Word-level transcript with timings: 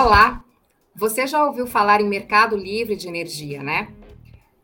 Olá! 0.00 0.42
Você 0.96 1.26
já 1.26 1.44
ouviu 1.44 1.66
falar 1.66 2.00
em 2.00 2.08
mercado 2.08 2.56
livre 2.56 2.96
de 2.96 3.06
energia, 3.06 3.62
né? 3.62 3.92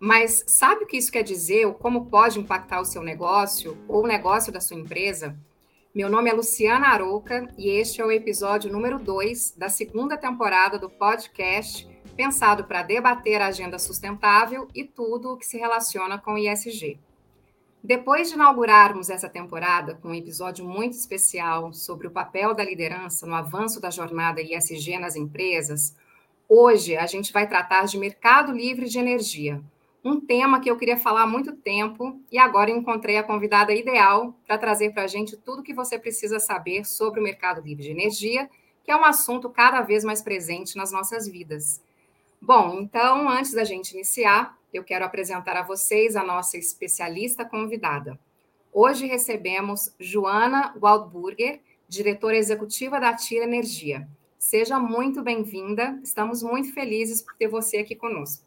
Mas 0.00 0.42
sabe 0.46 0.84
o 0.84 0.86
que 0.86 0.96
isso 0.96 1.12
quer 1.12 1.22
dizer 1.22 1.66
ou 1.66 1.74
como 1.74 2.06
pode 2.06 2.38
impactar 2.38 2.80
o 2.80 2.86
seu 2.86 3.02
negócio 3.02 3.76
ou 3.86 4.02
o 4.02 4.06
negócio 4.06 4.50
da 4.50 4.62
sua 4.62 4.78
empresa? 4.78 5.38
Meu 5.94 6.08
nome 6.08 6.30
é 6.30 6.32
Luciana 6.32 6.86
Arouca 6.86 7.46
e 7.58 7.68
este 7.68 8.00
é 8.00 8.04
o 8.06 8.10
episódio 8.10 8.72
número 8.72 8.98
2 8.98 9.56
da 9.58 9.68
segunda 9.68 10.16
temporada 10.16 10.78
do 10.78 10.88
podcast 10.88 11.86
pensado 12.16 12.64
para 12.64 12.82
debater 12.82 13.42
a 13.42 13.48
agenda 13.48 13.78
sustentável 13.78 14.66
e 14.74 14.84
tudo 14.84 15.32
o 15.32 15.36
que 15.36 15.44
se 15.44 15.58
relaciona 15.58 16.16
com 16.16 16.32
o 16.32 16.38
ISG. 16.38 16.98
Depois 17.86 18.28
de 18.28 18.34
inaugurarmos 18.34 19.08
essa 19.10 19.28
temporada 19.28 19.94
com 19.94 20.08
um 20.08 20.14
episódio 20.14 20.64
muito 20.64 20.94
especial 20.94 21.72
sobre 21.72 22.08
o 22.08 22.10
papel 22.10 22.52
da 22.52 22.64
liderança 22.64 23.24
no 23.24 23.32
avanço 23.32 23.80
da 23.80 23.90
jornada 23.90 24.42
ISG 24.42 24.98
nas 24.98 25.14
empresas, 25.14 25.94
hoje 26.48 26.96
a 26.96 27.06
gente 27.06 27.32
vai 27.32 27.48
tratar 27.48 27.84
de 27.84 27.96
mercado 27.96 28.50
livre 28.50 28.88
de 28.88 28.98
energia, 28.98 29.62
um 30.04 30.20
tema 30.20 30.58
que 30.58 30.68
eu 30.68 30.76
queria 30.76 30.96
falar 30.96 31.22
há 31.22 31.26
muito 31.28 31.52
tempo 31.52 32.20
e 32.28 32.38
agora 32.38 32.72
encontrei 32.72 33.18
a 33.18 33.22
convidada 33.22 33.72
ideal 33.72 34.34
para 34.44 34.58
trazer 34.58 34.90
para 34.92 35.04
a 35.04 35.06
gente 35.06 35.36
tudo 35.36 35.60
o 35.60 35.62
que 35.62 35.72
você 35.72 35.96
precisa 35.96 36.40
saber 36.40 36.84
sobre 36.84 37.20
o 37.20 37.22
mercado 37.22 37.60
livre 37.60 37.84
de 37.84 37.92
energia, 37.92 38.50
que 38.82 38.90
é 38.90 38.96
um 38.96 39.04
assunto 39.04 39.48
cada 39.48 39.80
vez 39.82 40.02
mais 40.02 40.20
presente 40.20 40.76
nas 40.76 40.90
nossas 40.90 41.28
vidas. 41.28 41.80
Bom, 42.40 42.80
então, 42.80 43.28
antes 43.28 43.52
da 43.52 43.64
gente 43.64 43.92
iniciar, 43.92 44.56
eu 44.72 44.84
quero 44.84 45.04
apresentar 45.04 45.56
a 45.56 45.62
vocês 45.62 46.16
a 46.16 46.22
nossa 46.22 46.56
especialista 46.56 47.44
convidada. 47.44 48.18
Hoje 48.72 49.06
recebemos 49.06 49.94
Joana 49.98 50.74
Waldburger, 50.80 51.60
diretora 51.88 52.36
executiva 52.36 53.00
da 53.00 53.14
Tira 53.14 53.44
Energia. 53.44 54.06
Seja 54.38 54.78
muito 54.78 55.22
bem-vinda, 55.22 55.98
estamos 56.04 56.42
muito 56.42 56.72
felizes 56.72 57.22
por 57.22 57.34
ter 57.34 57.48
você 57.48 57.78
aqui 57.78 57.96
conosco. 57.96 58.44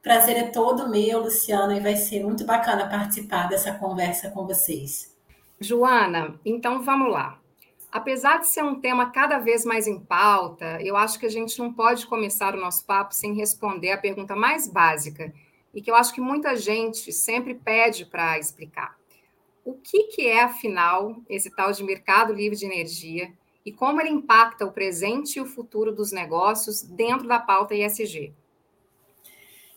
Prazer 0.00 0.36
é 0.36 0.44
todo 0.44 0.88
meu, 0.88 1.20
Luciana, 1.20 1.76
e 1.76 1.80
vai 1.80 1.96
ser 1.96 2.22
muito 2.22 2.44
bacana 2.44 2.88
participar 2.88 3.48
dessa 3.48 3.74
conversa 3.74 4.30
com 4.30 4.46
vocês. 4.46 5.16
Joana, 5.60 6.40
então 6.44 6.82
vamos 6.82 7.12
lá. 7.12 7.41
Apesar 7.92 8.38
de 8.38 8.46
ser 8.46 8.64
um 8.64 8.80
tema 8.80 9.10
cada 9.10 9.38
vez 9.38 9.66
mais 9.66 9.86
em 9.86 10.00
pauta, 10.00 10.80
eu 10.80 10.96
acho 10.96 11.18
que 11.18 11.26
a 11.26 11.30
gente 11.30 11.58
não 11.58 11.70
pode 11.70 12.06
começar 12.06 12.54
o 12.54 12.60
nosso 12.60 12.86
papo 12.86 13.14
sem 13.14 13.34
responder 13.34 13.92
a 13.92 13.98
pergunta 13.98 14.34
mais 14.34 14.66
básica 14.66 15.30
e 15.74 15.82
que 15.82 15.90
eu 15.90 15.94
acho 15.94 16.14
que 16.14 16.20
muita 16.20 16.56
gente 16.56 17.12
sempre 17.12 17.54
pede 17.54 18.06
para 18.06 18.38
explicar. 18.38 18.96
O 19.62 19.74
que, 19.74 20.04
que 20.04 20.26
é, 20.26 20.42
afinal, 20.42 21.16
esse 21.28 21.54
tal 21.54 21.70
de 21.70 21.84
mercado 21.84 22.32
livre 22.32 22.56
de 22.56 22.64
energia 22.64 23.30
e 23.64 23.70
como 23.70 24.00
ele 24.00 24.08
impacta 24.08 24.64
o 24.64 24.72
presente 24.72 25.36
e 25.36 25.42
o 25.42 25.46
futuro 25.46 25.92
dos 25.92 26.12
negócios 26.12 26.80
dentro 26.80 27.28
da 27.28 27.38
pauta 27.38 27.74
ISG? 27.74 28.32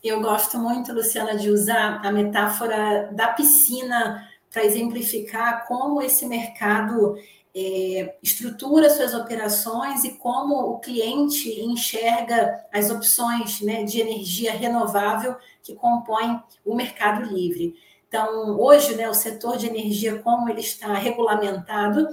Eu 0.02 0.21
gosto 0.21 0.58
muito, 0.58 0.93
Luciana, 0.93 1.36
de 1.36 1.49
usar 1.49 1.99
a 2.02 2.11
metáfora 2.13 3.09
da 3.11 3.27
piscina 3.33 4.25
para 4.49 4.63
exemplificar 4.63 5.67
como 5.67 6.02
esse 6.02 6.25
mercado 6.25 7.17
é, 7.56 8.16
estrutura 8.22 8.89
suas 8.89 9.14
operações 9.14 10.03
e 10.03 10.16
como 10.16 10.56
o 10.56 10.80
cliente 10.80 11.61
enxerga 11.61 12.66
as 12.72 12.92
opções 12.92 13.61
né, 13.61 13.84
de 13.84 14.02
energia 14.02 14.52
renovável 14.52 15.38
que 15.64 15.73
compõem 15.73 16.42
o 16.66 16.76
mercado 16.76 17.33
livre. 17.33 17.76
Então, 18.09 18.59
hoje, 18.59 18.95
né, 18.95 19.09
o 19.09 19.14
setor 19.14 19.56
de 19.56 19.67
energia, 19.67 20.20
como 20.20 20.50
ele 20.50 20.59
está 20.59 20.94
regulamentado, 20.94 22.08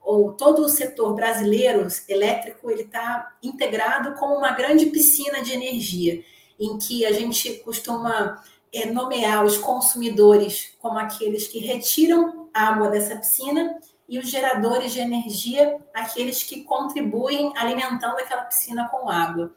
ou 0.00 0.32
todo 0.32 0.60
o 0.62 0.68
setor 0.68 1.14
brasileiro 1.14 1.88
elétrico, 2.08 2.70
ele 2.70 2.82
está 2.82 3.34
integrado 3.42 4.14
como 4.14 4.36
uma 4.36 4.52
grande 4.52 4.86
piscina 4.86 5.42
de 5.42 5.52
energia, 5.52 6.22
em 6.60 6.78
que 6.78 7.04
a 7.04 7.10
gente 7.10 7.54
costuma 7.64 8.40
é, 8.72 8.86
nomear 8.86 9.44
os 9.44 9.56
consumidores 9.56 10.72
como 10.78 10.98
aqueles 10.98 11.48
que 11.48 11.58
retiram 11.58 12.48
água 12.52 12.90
dessa 12.90 13.16
piscina 13.16 13.76
e 14.08 14.18
os 14.18 14.28
geradores 14.28 14.92
de 14.92 15.00
energia, 15.00 15.78
aqueles 15.92 16.42
que 16.42 16.62
contribuem 16.62 17.52
alimentando 17.56 18.18
aquela 18.18 18.42
piscina 18.42 18.88
com 18.88 19.08
água. 19.08 19.54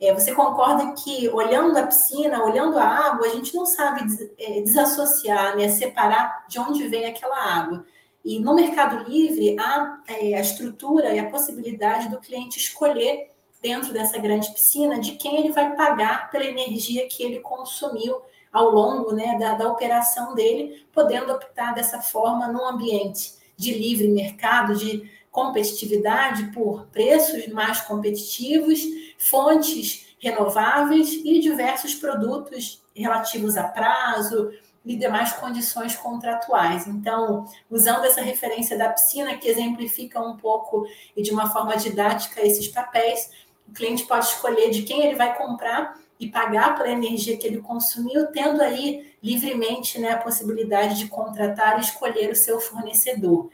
É, 0.00 0.12
você 0.12 0.34
concorda 0.34 0.94
que 0.94 1.28
olhando 1.28 1.76
a 1.78 1.86
piscina, 1.86 2.42
olhando 2.42 2.78
a 2.78 2.84
água, 2.84 3.26
a 3.26 3.30
gente 3.30 3.54
não 3.54 3.64
sabe 3.64 4.02
é, 4.38 4.60
desassociar, 4.60 5.56
né, 5.56 5.68
separar 5.68 6.44
de 6.48 6.58
onde 6.58 6.88
vem 6.88 7.06
aquela 7.06 7.38
água. 7.38 7.84
E 8.24 8.40
no 8.40 8.54
Mercado 8.54 9.08
Livre 9.08 9.56
há 9.60 10.02
é, 10.08 10.34
a 10.34 10.40
estrutura 10.40 11.14
e 11.14 11.18
a 11.18 11.30
possibilidade 11.30 12.08
do 12.08 12.18
cliente 12.18 12.58
escolher 12.58 13.30
dentro 13.60 13.92
dessa 13.92 14.18
grande 14.18 14.50
piscina 14.50 14.98
de 14.98 15.12
quem 15.12 15.38
ele 15.38 15.52
vai 15.52 15.76
pagar 15.76 16.30
pela 16.30 16.44
energia 16.44 17.06
que 17.06 17.22
ele 17.22 17.38
consumiu 17.40 18.20
ao 18.52 18.70
longo 18.70 19.12
né, 19.12 19.38
da, 19.38 19.54
da 19.54 19.68
operação 19.70 20.34
dele, 20.34 20.84
podendo 20.92 21.32
optar 21.32 21.74
dessa 21.74 22.00
forma 22.00 22.48
num 22.48 22.66
ambiente 22.66 23.40
de 23.62 23.72
livre 23.74 24.08
mercado, 24.08 24.74
de 24.74 25.08
competitividade 25.30 26.50
por 26.52 26.86
preços 26.86 27.46
mais 27.46 27.80
competitivos, 27.80 28.80
fontes 29.16 30.14
renováveis 30.18 31.12
e 31.12 31.40
diversos 31.40 31.94
produtos 31.94 32.82
relativos 32.94 33.56
a 33.56 33.64
prazo 33.64 34.52
e 34.84 34.96
demais 34.96 35.32
condições 35.34 35.94
contratuais. 35.94 36.88
Então, 36.88 37.46
usando 37.70 38.04
essa 38.04 38.20
referência 38.20 38.76
da 38.76 38.88
piscina, 38.88 39.38
que 39.38 39.48
exemplifica 39.48 40.20
um 40.20 40.36
pouco 40.36 40.84
e 41.16 41.22
de 41.22 41.30
uma 41.30 41.50
forma 41.50 41.76
didática 41.76 42.44
esses 42.44 42.66
papéis, 42.66 43.30
o 43.68 43.72
cliente 43.72 44.04
pode 44.04 44.26
escolher 44.26 44.70
de 44.70 44.82
quem 44.82 45.06
ele 45.06 45.14
vai 45.14 45.38
comprar 45.38 46.01
e 46.22 46.30
pagar 46.30 46.76
pela 46.76 46.88
energia 46.88 47.36
que 47.36 47.44
ele 47.44 47.60
consumiu, 47.60 48.28
tendo 48.28 48.62
aí 48.62 49.12
livremente 49.20 49.98
né, 49.98 50.10
a 50.10 50.18
possibilidade 50.18 50.96
de 50.96 51.08
contratar 51.08 51.78
e 51.78 51.80
escolher 51.80 52.30
o 52.30 52.36
seu 52.36 52.60
fornecedor. 52.60 53.50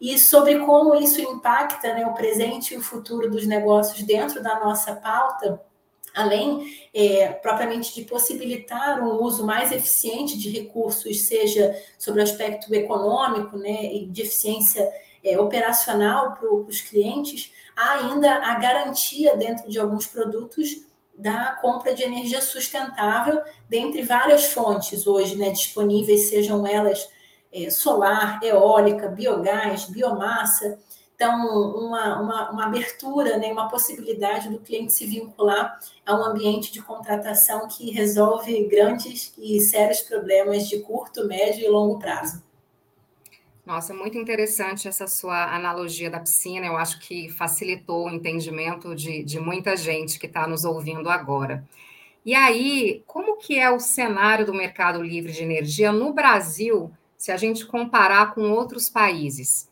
E 0.00 0.16
sobre 0.16 0.60
como 0.60 0.94
isso 0.94 1.20
impacta 1.20 1.92
né, 1.92 2.06
o 2.06 2.14
presente 2.14 2.72
e 2.72 2.76
o 2.76 2.82
futuro 2.82 3.28
dos 3.28 3.48
negócios 3.48 4.00
dentro 4.04 4.40
da 4.40 4.60
nossa 4.60 4.94
pauta, 4.94 5.60
além 6.14 6.72
é, 6.94 7.32
propriamente 7.32 7.92
de 7.92 8.02
possibilitar 8.04 9.02
um 9.02 9.20
uso 9.20 9.44
mais 9.44 9.72
eficiente 9.72 10.38
de 10.38 10.50
recursos, 10.50 11.22
seja 11.22 11.76
sobre 11.98 12.20
o 12.20 12.22
aspecto 12.22 12.72
econômico 12.72 13.56
né, 13.56 13.92
e 13.92 14.06
de 14.06 14.22
eficiência 14.22 14.88
é, 15.24 15.36
operacional 15.36 16.34
para 16.34 16.48
os 16.48 16.80
clientes, 16.80 17.52
há 17.74 17.94
ainda 17.94 18.36
a 18.36 18.56
garantia 18.56 19.36
dentro 19.36 19.68
de 19.68 19.80
alguns 19.80 20.06
produtos 20.06 20.93
da 21.16 21.52
compra 21.60 21.94
de 21.94 22.02
energia 22.02 22.40
sustentável 22.40 23.40
dentre 23.68 24.02
várias 24.02 24.46
fontes 24.46 25.06
hoje 25.06 25.36
né, 25.36 25.50
disponíveis, 25.50 26.28
sejam 26.28 26.66
elas 26.66 27.08
é, 27.52 27.70
solar, 27.70 28.40
eólica, 28.42 29.08
biogás, 29.08 29.84
biomassa. 29.84 30.78
Então, 31.14 31.46
uma, 31.76 32.20
uma, 32.20 32.50
uma 32.50 32.66
abertura, 32.66 33.38
né, 33.38 33.52
uma 33.52 33.68
possibilidade 33.68 34.48
do 34.48 34.58
cliente 34.58 34.92
se 34.92 35.06
vincular 35.06 35.78
a 36.04 36.14
um 36.14 36.24
ambiente 36.24 36.72
de 36.72 36.82
contratação 36.82 37.68
que 37.68 37.90
resolve 37.92 38.66
grandes 38.66 39.32
e 39.38 39.60
sérios 39.60 40.00
problemas 40.00 40.68
de 40.68 40.80
curto, 40.80 41.26
médio 41.28 41.64
e 41.64 41.68
longo 41.68 42.00
prazo. 42.00 42.42
Nossa, 43.66 43.94
muito 43.94 44.18
interessante 44.18 44.86
essa 44.86 45.06
sua 45.06 45.54
analogia 45.54 46.10
da 46.10 46.20
piscina. 46.20 46.66
Eu 46.66 46.76
acho 46.76 47.00
que 47.00 47.30
facilitou 47.30 48.06
o 48.06 48.10
entendimento 48.10 48.94
de, 48.94 49.24
de 49.24 49.40
muita 49.40 49.74
gente 49.74 50.18
que 50.18 50.26
está 50.26 50.46
nos 50.46 50.66
ouvindo 50.66 51.08
agora. 51.08 51.66
E 52.26 52.34
aí, 52.34 53.02
como 53.06 53.38
que 53.38 53.58
é 53.58 53.70
o 53.70 53.80
cenário 53.80 54.44
do 54.44 54.52
mercado 54.52 55.02
livre 55.02 55.32
de 55.32 55.42
energia 55.42 55.92
no 55.92 56.12
Brasil, 56.12 56.92
se 57.16 57.32
a 57.32 57.36
gente 57.38 57.64
comparar 57.64 58.34
com 58.34 58.50
outros 58.50 58.90
países? 58.90 59.70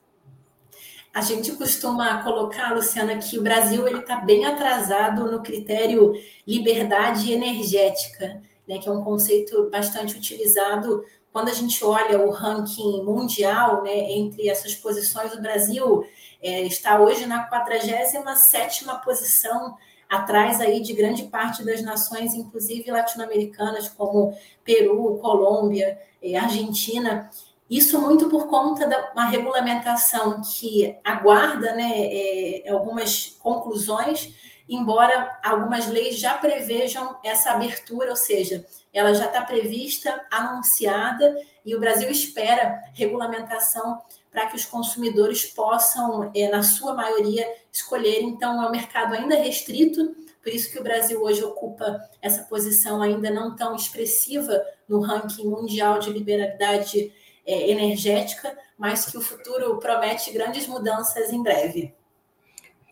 A 1.12 1.20
gente 1.20 1.52
costuma 1.52 2.22
colocar, 2.22 2.74
Luciana, 2.74 3.18
que 3.18 3.38
o 3.38 3.42
Brasil 3.42 3.86
ele 3.86 3.98
está 3.98 4.16
bem 4.16 4.46
atrasado 4.46 5.30
no 5.30 5.42
critério 5.42 6.14
liberdade 6.46 7.30
energética, 7.30 8.40
né, 8.66 8.78
que 8.78 8.88
é 8.88 8.92
um 8.92 9.04
conceito 9.04 9.68
bastante 9.70 10.16
utilizado 10.16 11.04
quando 11.32 11.48
a 11.48 11.54
gente 11.54 11.82
olha 11.84 12.20
o 12.20 12.30
ranking 12.30 13.02
mundial, 13.02 13.82
né, 13.82 14.12
entre 14.12 14.48
essas 14.48 14.74
posições, 14.74 15.32
o 15.32 15.40
Brasil 15.40 16.04
é, 16.42 16.62
está 16.62 17.00
hoje 17.00 17.24
na 17.24 17.48
47ª 17.48 19.02
posição, 19.02 19.76
atrás 20.08 20.60
aí 20.60 20.82
de 20.82 20.92
grande 20.92 21.22
parte 21.24 21.64
das 21.64 21.80
nações, 21.80 22.34
inclusive 22.34 22.90
latino-americanas, 22.90 23.88
como 23.88 24.36
Peru, 24.62 25.18
Colômbia, 25.22 25.98
é, 26.22 26.36
Argentina. 26.36 27.30
Isso 27.70 27.98
muito 27.98 28.28
por 28.28 28.46
conta 28.48 28.86
da 28.86 29.10
uma 29.14 29.24
regulamentação 29.24 30.42
que 30.42 30.94
aguarda 31.02 31.74
né, 31.74 31.92
é, 31.94 32.68
algumas 32.68 33.38
conclusões 33.42 34.34
embora 34.68 35.38
algumas 35.42 35.86
leis 35.86 36.18
já 36.18 36.34
prevejam 36.34 37.18
essa 37.24 37.52
abertura, 37.52 38.10
ou 38.10 38.16
seja, 38.16 38.64
ela 38.92 39.14
já 39.14 39.26
está 39.26 39.42
prevista, 39.42 40.24
anunciada, 40.30 41.36
e 41.64 41.74
o 41.74 41.80
Brasil 41.80 42.10
espera 42.10 42.82
regulamentação 42.94 44.00
para 44.30 44.46
que 44.46 44.56
os 44.56 44.64
consumidores 44.64 45.44
possam, 45.44 46.30
é, 46.34 46.48
na 46.48 46.62
sua 46.62 46.94
maioria, 46.94 47.46
escolher. 47.70 48.22
Então, 48.22 48.62
é 48.62 48.66
um 48.66 48.70
mercado 48.70 49.14
ainda 49.14 49.36
restrito, 49.36 50.16
por 50.42 50.52
isso 50.52 50.70
que 50.72 50.78
o 50.78 50.82
Brasil 50.82 51.22
hoje 51.22 51.44
ocupa 51.44 52.00
essa 52.20 52.42
posição 52.44 53.00
ainda 53.00 53.30
não 53.30 53.54
tão 53.54 53.76
expressiva 53.76 54.60
no 54.88 55.00
ranking 55.00 55.46
mundial 55.46 55.98
de 55.98 56.10
liberalidade 56.10 57.12
é, 57.46 57.70
energética, 57.70 58.56
mas 58.76 59.06
que 59.06 59.16
o 59.16 59.20
futuro 59.20 59.78
promete 59.78 60.32
grandes 60.32 60.66
mudanças 60.66 61.32
em 61.32 61.42
breve. 61.42 61.94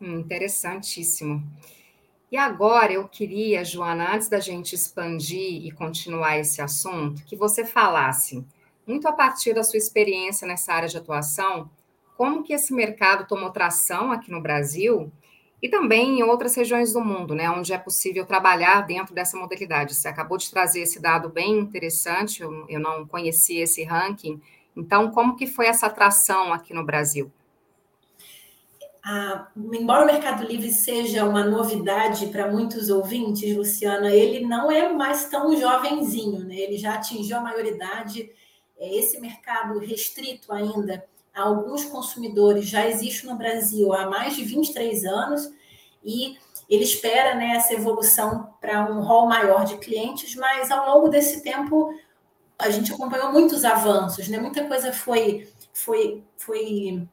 Hum, 0.00 0.20
interessantíssimo. 0.20 1.42
E 2.32 2.36
agora 2.36 2.92
eu 2.92 3.06
queria, 3.08 3.64
Joana, 3.64 4.14
antes 4.14 4.28
da 4.28 4.40
gente 4.40 4.74
expandir 4.74 5.66
e 5.66 5.70
continuar 5.72 6.38
esse 6.38 6.62
assunto, 6.62 7.24
que 7.24 7.36
você 7.36 7.66
falasse, 7.66 8.44
muito 8.86 9.06
a 9.08 9.12
partir 9.12 9.52
da 9.52 9.62
sua 9.62 9.78
experiência 9.78 10.46
nessa 10.46 10.72
área 10.72 10.88
de 10.88 10.96
atuação, 10.96 11.68
como 12.16 12.42
que 12.42 12.52
esse 12.52 12.72
mercado 12.72 13.26
tomou 13.26 13.50
tração 13.50 14.12
aqui 14.12 14.30
no 14.30 14.40
Brasil 14.40 15.12
e 15.62 15.68
também 15.68 16.20
em 16.20 16.22
outras 16.22 16.54
regiões 16.54 16.92
do 16.92 17.00
mundo, 17.00 17.34
né, 17.34 17.50
onde 17.50 17.72
é 17.72 17.78
possível 17.78 18.24
trabalhar 18.24 18.82
dentro 18.82 19.14
dessa 19.14 19.36
modalidade. 19.36 19.94
Você 19.94 20.08
acabou 20.08 20.38
de 20.38 20.50
trazer 20.50 20.80
esse 20.80 21.00
dado 21.00 21.28
bem 21.28 21.58
interessante, 21.58 22.42
eu, 22.42 22.64
eu 22.68 22.80
não 22.80 23.06
conhecia 23.06 23.64
esse 23.64 23.84
ranking. 23.84 24.40
Então, 24.74 25.10
como 25.10 25.36
que 25.36 25.46
foi 25.46 25.66
essa 25.66 25.86
atração 25.86 26.52
aqui 26.52 26.72
no 26.72 26.84
Brasil? 26.84 27.30
Ah, 29.02 29.48
embora 29.56 30.02
o 30.04 30.06
Mercado 30.06 30.44
Livre 30.44 30.70
seja 30.70 31.24
uma 31.24 31.42
novidade 31.42 32.26
para 32.26 32.50
muitos 32.50 32.90
ouvintes, 32.90 33.56
Luciana, 33.56 34.10
ele 34.10 34.46
não 34.46 34.70
é 34.70 34.92
mais 34.92 35.28
tão 35.30 35.56
jovenzinho, 35.56 36.44
né? 36.44 36.56
Ele 36.56 36.76
já 36.76 36.94
atingiu 36.94 37.38
a 37.38 37.40
maioridade. 37.40 38.30
É, 38.78 38.94
esse 38.96 39.18
mercado 39.18 39.78
restrito 39.78 40.52
ainda 40.52 41.04
a 41.34 41.42
alguns 41.42 41.84
consumidores 41.84 42.66
já 42.66 42.86
existe 42.86 43.26
no 43.26 43.36
Brasil 43.36 43.92
há 43.94 44.08
mais 44.08 44.36
de 44.36 44.44
23 44.44 45.04
anos 45.04 45.50
e 46.04 46.36
ele 46.68 46.84
espera 46.84 47.34
né, 47.34 47.56
essa 47.56 47.74
evolução 47.74 48.54
para 48.60 48.90
um 48.90 49.00
rol 49.00 49.26
maior 49.26 49.64
de 49.64 49.76
clientes, 49.78 50.34
mas 50.36 50.70
ao 50.70 50.94
longo 50.94 51.08
desse 51.08 51.42
tempo 51.42 51.94
a 52.58 52.70
gente 52.70 52.92
acompanhou 52.92 53.32
muitos 53.32 53.64
avanços, 53.64 54.28
né? 54.28 54.38
Muita 54.38 54.64
coisa 54.66 54.92
foi, 54.92 55.48
foi, 55.72 56.22
foi 56.36 57.08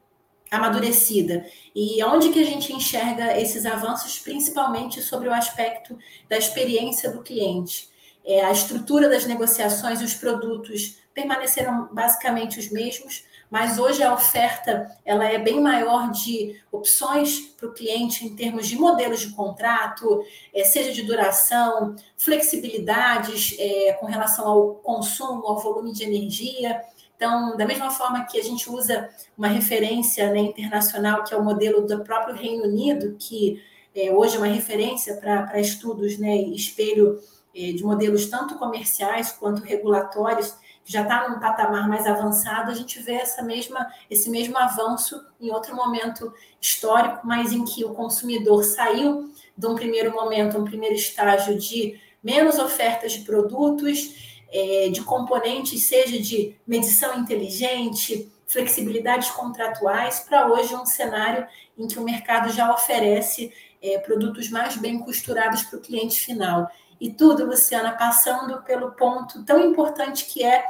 amadurecida. 0.50 1.46
E 1.74 2.02
onde 2.04 2.30
que 2.30 2.40
a 2.40 2.44
gente 2.44 2.72
enxerga 2.72 3.38
esses 3.38 3.66
avanços, 3.66 4.18
principalmente 4.18 5.02
sobre 5.02 5.28
o 5.28 5.34
aspecto 5.34 5.98
da 6.28 6.36
experiência 6.36 7.10
do 7.10 7.22
cliente? 7.22 7.88
É, 8.24 8.44
a 8.44 8.52
estrutura 8.52 9.08
das 9.08 9.24
negociações 9.24 10.02
os 10.02 10.14
produtos 10.14 10.98
permaneceram 11.14 11.88
basicamente 11.92 12.58
os 12.58 12.70
mesmos, 12.70 13.24
mas 13.50 13.78
hoje 13.78 14.02
a 14.02 14.12
oferta 14.12 14.94
ela 15.04 15.24
é 15.24 15.38
bem 15.38 15.60
maior 15.60 16.10
de 16.10 16.60
opções 16.70 17.40
para 17.56 17.68
o 17.68 17.72
cliente 17.72 18.26
em 18.26 18.36
termos 18.36 18.68
de 18.68 18.76
modelos 18.76 19.20
de 19.20 19.30
contrato, 19.30 20.22
é, 20.54 20.62
seja 20.64 20.92
de 20.92 21.02
duração, 21.02 21.96
flexibilidades 22.16 23.56
é, 23.58 23.94
com 23.94 24.06
relação 24.06 24.46
ao 24.46 24.74
consumo, 24.74 25.46
ao 25.46 25.58
volume 25.58 25.92
de 25.92 26.04
energia. 26.04 26.80
Então, 27.18 27.56
da 27.56 27.66
mesma 27.66 27.90
forma 27.90 28.24
que 28.26 28.38
a 28.38 28.42
gente 28.44 28.70
usa 28.70 29.10
uma 29.36 29.48
referência 29.48 30.30
né, 30.30 30.38
internacional, 30.38 31.24
que 31.24 31.34
é 31.34 31.36
o 31.36 31.42
modelo 31.42 31.84
do 31.84 32.04
próprio 32.04 32.36
Reino 32.36 32.62
Unido, 32.62 33.16
que 33.18 33.60
é, 33.92 34.12
hoje 34.14 34.36
é 34.36 34.38
uma 34.38 34.46
referência 34.46 35.16
para 35.16 35.60
estudos, 35.60 36.16
né, 36.16 36.36
espelho 36.36 37.20
é, 37.52 37.72
de 37.72 37.82
modelos 37.82 38.26
tanto 38.26 38.54
comerciais 38.54 39.32
quanto 39.32 39.64
regulatórios, 39.64 40.54
que 40.84 40.92
já 40.92 41.02
está 41.02 41.28
num 41.28 41.40
patamar 41.40 41.88
mais 41.88 42.06
avançado, 42.06 42.70
a 42.70 42.74
gente 42.74 43.02
vê 43.02 43.14
essa 43.14 43.42
mesma, 43.42 43.92
esse 44.08 44.30
mesmo 44.30 44.56
avanço 44.56 45.20
em 45.40 45.50
outro 45.50 45.74
momento 45.74 46.32
histórico, 46.60 47.26
mas 47.26 47.52
em 47.52 47.64
que 47.64 47.84
o 47.84 47.94
consumidor 47.94 48.62
saiu 48.62 49.28
de 49.56 49.66
um 49.66 49.74
primeiro 49.74 50.12
momento, 50.12 50.56
um 50.56 50.64
primeiro 50.64 50.94
estágio 50.94 51.58
de 51.58 51.98
menos 52.22 52.60
ofertas 52.60 53.12
de 53.12 53.24
produtos, 53.24 54.27
é, 54.50 54.88
de 54.88 55.02
componentes, 55.02 55.82
seja 55.84 56.18
de 56.20 56.56
medição 56.66 57.18
inteligente, 57.18 58.30
flexibilidades 58.46 59.30
contratuais, 59.30 60.20
para 60.20 60.46
hoje 60.48 60.74
um 60.74 60.86
cenário 60.86 61.46
em 61.76 61.86
que 61.86 61.98
o 61.98 62.04
mercado 62.04 62.50
já 62.50 62.72
oferece 62.72 63.52
é, 63.82 63.98
produtos 63.98 64.50
mais 64.50 64.76
bem 64.76 64.98
costurados 64.98 65.62
para 65.62 65.78
o 65.78 65.82
cliente 65.82 66.18
final. 66.20 66.68
E 67.00 67.10
tudo, 67.10 67.44
Luciana, 67.44 67.92
passando 67.92 68.62
pelo 68.62 68.92
ponto 68.92 69.44
tão 69.44 69.60
importante 69.60 70.24
que 70.24 70.42
é 70.42 70.64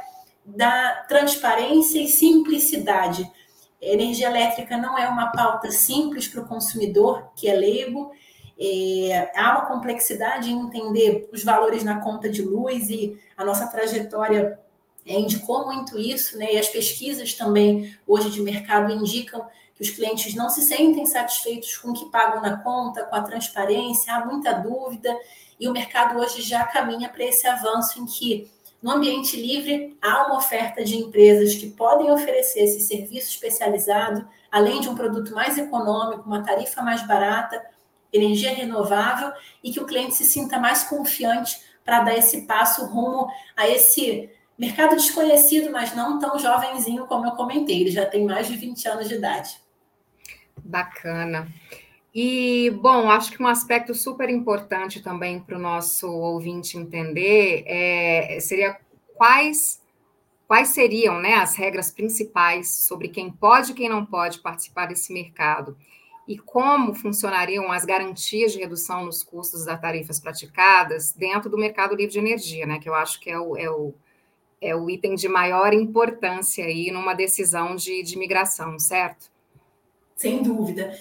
da 0.45 1.05
transparência 1.07 2.01
e 2.01 2.07
simplicidade. 2.07 3.29
Energia 3.81 4.27
elétrica 4.27 4.77
não 4.77 4.97
é 4.97 5.07
uma 5.07 5.31
pauta 5.31 5.71
simples 5.71 6.27
para 6.27 6.41
o 6.41 6.47
consumidor, 6.47 7.31
que 7.35 7.47
é 7.47 7.53
leigo, 7.53 8.11
é, 8.59 9.31
há 9.35 9.51
uma 9.51 9.65
complexidade 9.67 10.51
em 10.51 10.59
entender 10.59 11.29
os 11.31 11.43
valores 11.43 11.83
na 11.83 12.01
conta 12.01 12.29
de 12.29 12.41
luz 12.41 12.89
e 12.89 13.17
a 13.37 13.45
nossa 13.45 13.67
trajetória 13.67 14.59
indicou 15.05 15.65
muito 15.65 15.97
isso, 15.97 16.37
né? 16.37 16.53
E 16.53 16.59
as 16.59 16.67
pesquisas 16.67 17.33
também 17.33 17.95
hoje 18.05 18.29
de 18.29 18.41
mercado 18.41 18.91
indicam 18.91 19.45
que 19.75 19.81
os 19.81 19.89
clientes 19.89 20.35
não 20.35 20.49
se 20.49 20.61
sentem 20.61 21.05
satisfeitos 21.05 21.77
com 21.77 21.91
o 21.91 21.93
que 21.93 22.11
pagam 22.11 22.41
na 22.41 22.57
conta, 22.57 23.05
com 23.05 23.15
a 23.15 23.21
transparência, 23.21 24.13
há 24.13 24.25
muita 24.25 24.51
dúvida, 24.53 25.17
e 25.57 25.67
o 25.67 25.71
mercado 25.71 26.19
hoje 26.19 26.41
já 26.41 26.65
caminha 26.65 27.07
para 27.07 27.23
esse 27.23 27.47
avanço 27.47 27.99
em 27.99 28.05
que 28.05 28.51
no 28.81 28.91
ambiente 28.91 29.35
livre 29.35 29.97
há 30.01 30.27
uma 30.27 30.37
oferta 30.37 30.83
de 30.83 30.97
empresas 30.97 31.55
que 31.55 31.69
podem 31.69 32.11
oferecer 32.11 32.61
esse 32.61 32.81
serviço 32.81 33.29
especializado, 33.29 34.27
além 34.51 34.81
de 34.81 34.89
um 34.89 34.95
produto 34.95 35.33
mais 35.33 35.57
econômico, 35.57 36.23
uma 36.25 36.43
tarifa 36.43 36.81
mais 36.81 37.05
barata, 37.05 37.61
energia 38.11 38.53
renovável 38.53 39.31
e 39.63 39.71
que 39.71 39.79
o 39.79 39.85
cliente 39.85 40.15
se 40.15 40.25
sinta 40.25 40.59
mais 40.59 40.83
confiante 40.83 41.59
para 41.83 42.01
dar 42.01 42.17
esse 42.17 42.41
passo 42.41 42.85
rumo 42.85 43.27
a 43.55 43.67
esse 43.67 44.29
mercado 44.57 44.95
desconhecido, 44.95 45.71
mas 45.71 45.95
não 45.95 46.19
tão 46.19 46.37
jovenzinho 46.37 47.07
como 47.07 47.25
eu 47.25 47.31
comentei. 47.31 47.81
Ele 47.81 47.91
já 47.91 48.05
tem 48.05 48.25
mais 48.25 48.47
de 48.47 48.57
20 48.57 48.87
anos 48.87 49.07
de 49.07 49.15
idade. 49.15 49.57
Bacana. 50.63 51.47
E, 52.13 52.71
bom, 52.81 53.09
acho 53.09 53.31
que 53.31 53.41
um 53.41 53.47
aspecto 53.47 53.93
super 53.93 54.29
importante 54.29 55.01
também 55.01 55.39
para 55.39 55.55
o 55.55 55.61
nosso 55.61 56.11
ouvinte 56.11 56.77
entender 56.77 57.63
é, 57.65 58.39
seria 58.41 58.77
quais, 59.15 59.81
quais 60.47 60.69
seriam 60.69 61.19
né, 61.19 61.35
as 61.35 61.55
regras 61.55 61.91
principais 61.91 62.83
sobre 62.83 63.09
quem 63.09 63.31
pode 63.31 63.71
e 63.71 63.75
quem 63.75 63.87
não 63.87 64.05
pode 64.05 64.39
participar 64.39 64.87
desse 64.87 65.13
mercado 65.13 65.77
e 66.29 66.37
como 66.37 66.93
funcionariam 66.93 67.71
as 67.71 67.83
garantias 67.83 68.53
de 68.53 68.59
redução 68.59 69.03
nos 69.03 69.23
custos 69.23 69.65
das 69.65 69.81
tarifas 69.81 70.19
praticadas 70.19 71.11
dentro 71.11 71.49
do 71.49 71.57
mercado 71.57 71.95
livre 71.95 72.13
de 72.13 72.19
energia, 72.19 72.67
né? 72.67 72.77
Que 72.77 72.87
eu 72.87 72.93
acho 72.93 73.19
que 73.19 73.31
é 73.31 73.39
o, 73.39 73.57
é 73.57 73.67
o, 73.67 73.95
é 74.61 74.75
o 74.75 74.87
item 74.87 75.15
de 75.15 75.27
maior 75.27 75.73
importância 75.73 76.63
aí 76.63 76.91
numa 76.91 77.15
decisão 77.15 77.75
de, 77.75 78.03
de 78.03 78.15
migração, 78.15 78.77
certo? 78.77 79.31
Sem 80.15 80.43
dúvida. 80.43 80.95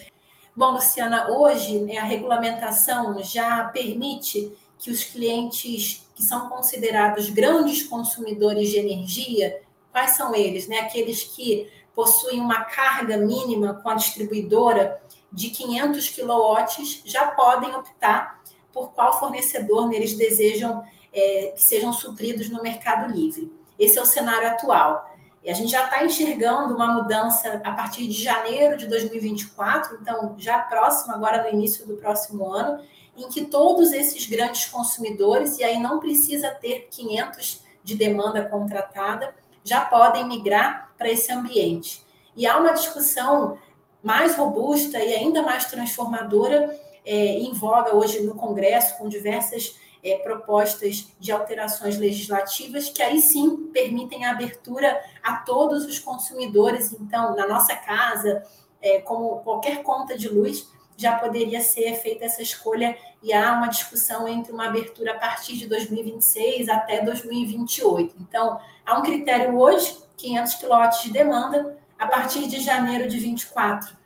Bom, 0.56 0.70
Luciana, 0.70 1.30
hoje 1.30 1.78
né, 1.80 1.98
a 1.98 2.04
regulamentação 2.04 3.22
já 3.22 3.64
permite 3.64 4.50
que 4.78 4.90
os 4.90 5.04
clientes 5.04 6.08
que 6.14 6.22
são 6.22 6.48
considerados 6.48 7.28
grandes 7.28 7.82
consumidores 7.82 8.70
de 8.70 8.78
energia, 8.78 9.60
quais 9.92 10.12
são 10.12 10.34
eles? 10.34 10.66
Né? 10.66 10.78
Aqueles 10.78 11.22
que 11.22 11.70
possuem 11.94 12.40
uma 12.40 12.64
carga 12.64 13.18
mínima 13.18 13.74
com 13.74 13.90
a 13.90 13.94
distribuidora 13.94 14.98
de 15.32 15.50
500 15.50 16.08
quilowatts 16.10 17.02
já 17.04 17.28
podem 17.28 17.74
optar 17.74 18.40
por 18.72 18.92
qual 18.92 19.18
fornecedor 19.18 19.92
eles 19.92 20.14
desejam 20.14 20.84
é, 21.12 21.52
que 21.54 21.62
sejam 21.62 21.92
supridos 21.92 22.48
no 22.48 22.62
Mercado 22.62 23.12
Livre. 23.12 23.52
Esse 23.78 23.98
é 23.98 24.02
o 24.02 24.06
cenário 24.06 24.48
atual. 24.48 25.08
E 25.42 25.50
a 25.50 25.54
gente 25.54 25.70
já 25.70 25.84
está 25.84 26.04
enxergando 26.04 26.74
uma 26.74 26.88
mudança 26.94 27.60
a 27.64 27.72
partir 27.72 28.06
de 28.06 28.22
janeiro 28.22 28.76
de 28.76 28.86
2024, 28.86 29.98
então 30.00 30.34
já 30.36 30.58
próximo, 30.58 31.14
agora 31.14 31.42
no 31.42 31.48
início 31.48 31.86
do 31.86 31.96
próximo 31.96 32.52
ano, 32.52 32.82
em 33.16 33.28
que 33.28 33.46
todos 33.46 33.92
esses 33.92 34.26
grandes 34.26 34.66
consumidores, 34.66 35.58
e 35.58 35.64
aí 35.64 35.78
não 35.78 35.98
precisa 35.98 36.50
ter 36.50 36.88
500 36.90 37.62
de 37.82 37.94
demanda 37.94 38.44
contratada, 38.44 39.34
já 39.64 39.80
podem 39.84 40.26
migrar 40.26 40.92
para 40.96 41.08
esse 41.08 41.32
ambiente. 41.32 42.04
E 42.36 42.46
há 42.46 42.58
uma 42.58 42.72
discussão 42.72 43.58
mais 44.02 44.36
robusta 44.36 44.98
e 44.98 45.14
ainda 45.14 45.42
mais 45.42 45.66
transformadora 45.66 46.78
é, 47.04 47.14
em 47.14 47.52
voga 47.52 47.94
hoje 47.94 48.20
no 48.20 48.34
Congresso, 48.34 48.96
com 48.98 49.08
diversas 49.08 49.76
é, 50.02 50.16
propostas 50.18 51.08
de 51.18 51.32
alterações 51.32 51.98
legislativas 51.98 52.88
que 52.88 53.02
aí 53.02 53.20
sim 53.20 53.68
permitem 53.72 54.24
a 54.24 54.32
abertura 54.32 55.00
a 55.22 55.36
todos 55.36 55.84
os 55.84 55.98
consumidores. 55.98 56.92
Então, 56.92 57.34
na 57.34 57.46
nossa 57.46 57.74
casa, 57.74 58.44
é, 58.80 59.00
como 59.00 59.40
qualquer 59.40 59.82
conta 59.82 60.16
de 60.16 60.28
luz, 60.28 60.68
já 60.96 61.16
poderia 61.16 61.60
ser 61.60 61.94
feita 61.94 62.24
essa 62.24 62.42
escolha 62.42 62.96
e 63.22 63.32
há 63.32 63.52
uma 63.52 63.68
discussão 63.68 64.26
entre 64.26 64.52
uma 64.52 64.66
abertura 64.66 65.12
a 65.12 65.18
partir 65.18 65.56
de 65.56 65.66
2026 65.66 66.68
até 66.68 67.00
2028. 67.04 68.16
Então, 68.20 68.60
há 68.84 68.98
um 68.98 69.02
critério 69.02 69.56
hoje, 69.56 69.96
500 70.16 70.54
quilowatt 70.56 71.04
de 71.04 71.12
demanda, 71.12 71.77
a 71.98 72.06
partir 72.06 72.46
de 72.46 72.60
janeiro 72.60 73.08
de 73.08 73.18
24. 73.18 73.96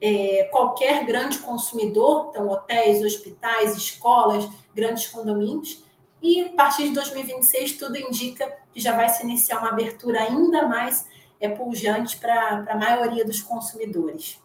É, 0.00 0.48
qualquer 0.50 1.04
grande 1.04 1.38
consumidor, 1.38 2.30
então 2.30 2.48
hotéis, 2.48 3.04
hospitais, 3.04 3.76
escolas, 3.76 4.48
grandes 4.74 5.06
condomínios, 5.06 5.84
e 6.20 6.40
a 6.40 6.48
partir 6.50 6.88
de 6.88 6.94
2026 6.94 7.74
tudo 7.74 7.96
indica 7.96 8.52
que 8.72 8.80
já 8.80 8.96
vai 8.96 9.08
se 9.08 9.22
iniciar 9.22 9.58
uma 9.58 9.70
abertura 9.70 10.20
ainda 10.20 10.66
mais 10.66 11.06
é, 11.40 11.48
pujante 11.48 12.16
para 12.16 12.64
a 12.68 12.76
maioria 12.76 13.24
dos 13.24 13.42
consumidores. 13.42 14.40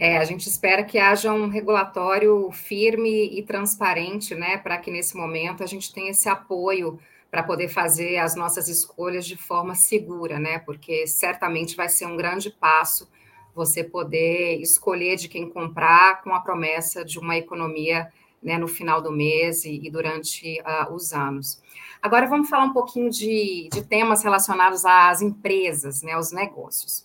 É, 0.00 0.18
a 0.18 0.24
gente 0.24 0.48
espera 0.48 0.84
que 0.84 0.96
haja 0.96 1.32
um 1.32 1.48
regulatório 1.48 2.50
firme 2.52 3.36
e 3.36 3.42
transparente, 3.42 4.32
né, 4.34 4.56
para 4.56 4.78
que 4.78 4.92
nesse 4.92 5.16
momento 5.16 5.64
a 5.64 5.66
gente 5.66 5.92
tenha 5.92 6.12
esse 6.12 6.28
apoio 6.28 7.00
para 7.30 7.42
poder 7.42 7.68
fazer 7.68 8.18
as 8.18 8.34
nossas 8.34 8.68
escolhas 8.68 9.26
de 9.26 9.36
forma 9.36 9.74
segura, 9.74 10.38
né? 10.38 10.58
Porque 10.60 11.06
certamente 11.06 11.76
vai 11.76 11.88
ser 11.88 12.06
um 12.06 12.16
grande 12.16 12.50
passo 12.50 13.08
você 13.54 13.82
poder 13.82 14.60
escolher 14.60 15.16
de 15.16 15.28
quem 15.28 15.50
comprar 15.50 16.22
com 16.22 16.32
a 16.32 16.40
promessa 16.40 17.04
de 17.04 17.18
uma 17.18 17.36
economia 17.36 18.08
né, 18.40 18.56
no 18.56 18.68
final 18.68 19.02
do 19.02 19.10
mês 19.10 19.64
e, 19.64 19.80
e 19.84 19.90
durante 19.90 20.60
uh, 20.60 20.92
os 20.94 21.12
anos. 21.12 21.60
Agora 22.00 22.28
vamos 22.28 22.48
falar 22.48 22.64
um 22.64 22.72
pouquinho 22.72 23.10
de, 23.10 23.68
de 23.72 23.82
temas 23.82 24.22
relacionados 24.22 24.84
às 24.84 25.20
empresas, 25.20 26.02
né, 26.02 26.12
aos 26.12 26.30
negócios. 26.30 27.04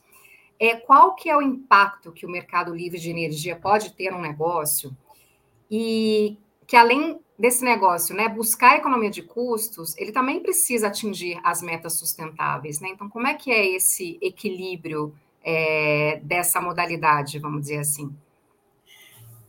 É, 0.59 0.75
qual 0.75 1.15
que 1.15 1.27
é 1.27 1.35
o 1.35 1.41
impacto 1.41 2.11
que 2.11 2.25
o 2.25 2.29
mercado 2.29 2.73
livre 2.73 2.99
de 2.99 3.09
energia 3.09 3.55
pode 3.55 3.91
ter 3.93 4.11
no 4.11 4.21
negócio 4.21 4.95
e 5.69 6.37
que 6.67 6.75
além 6.75 7.19
desse 7.37 7.63
negócio, 7.63 8.15
né, 8.15 8.29
buscar 8.29 8.77
economia 8.77 9.09
de 9.09 9.21
custos, 9.21 9.97
ele 9.97 10.11
também 10.11 10.39
precisa 10.39 10.87
atingir 10.87 11.39
as 11.43 11.61
metas 11.61 11.93
sustentáveis, 11.93 12.79
né? 12.79 12.89
Então, 12.89 13.09
como 13.09 13.27
é 13.27 13.33
que 13.33 13.51
é 13.51 13.75
esse 13.75 14.17
equilíbrio 14.21 15.15
é, 15.43 16.19
dessa 16.23 16.61
modalidade, 16.61 17.39
vamos 17.39 17.61
dizer 17.61 17.79
assim? 17.79 18.15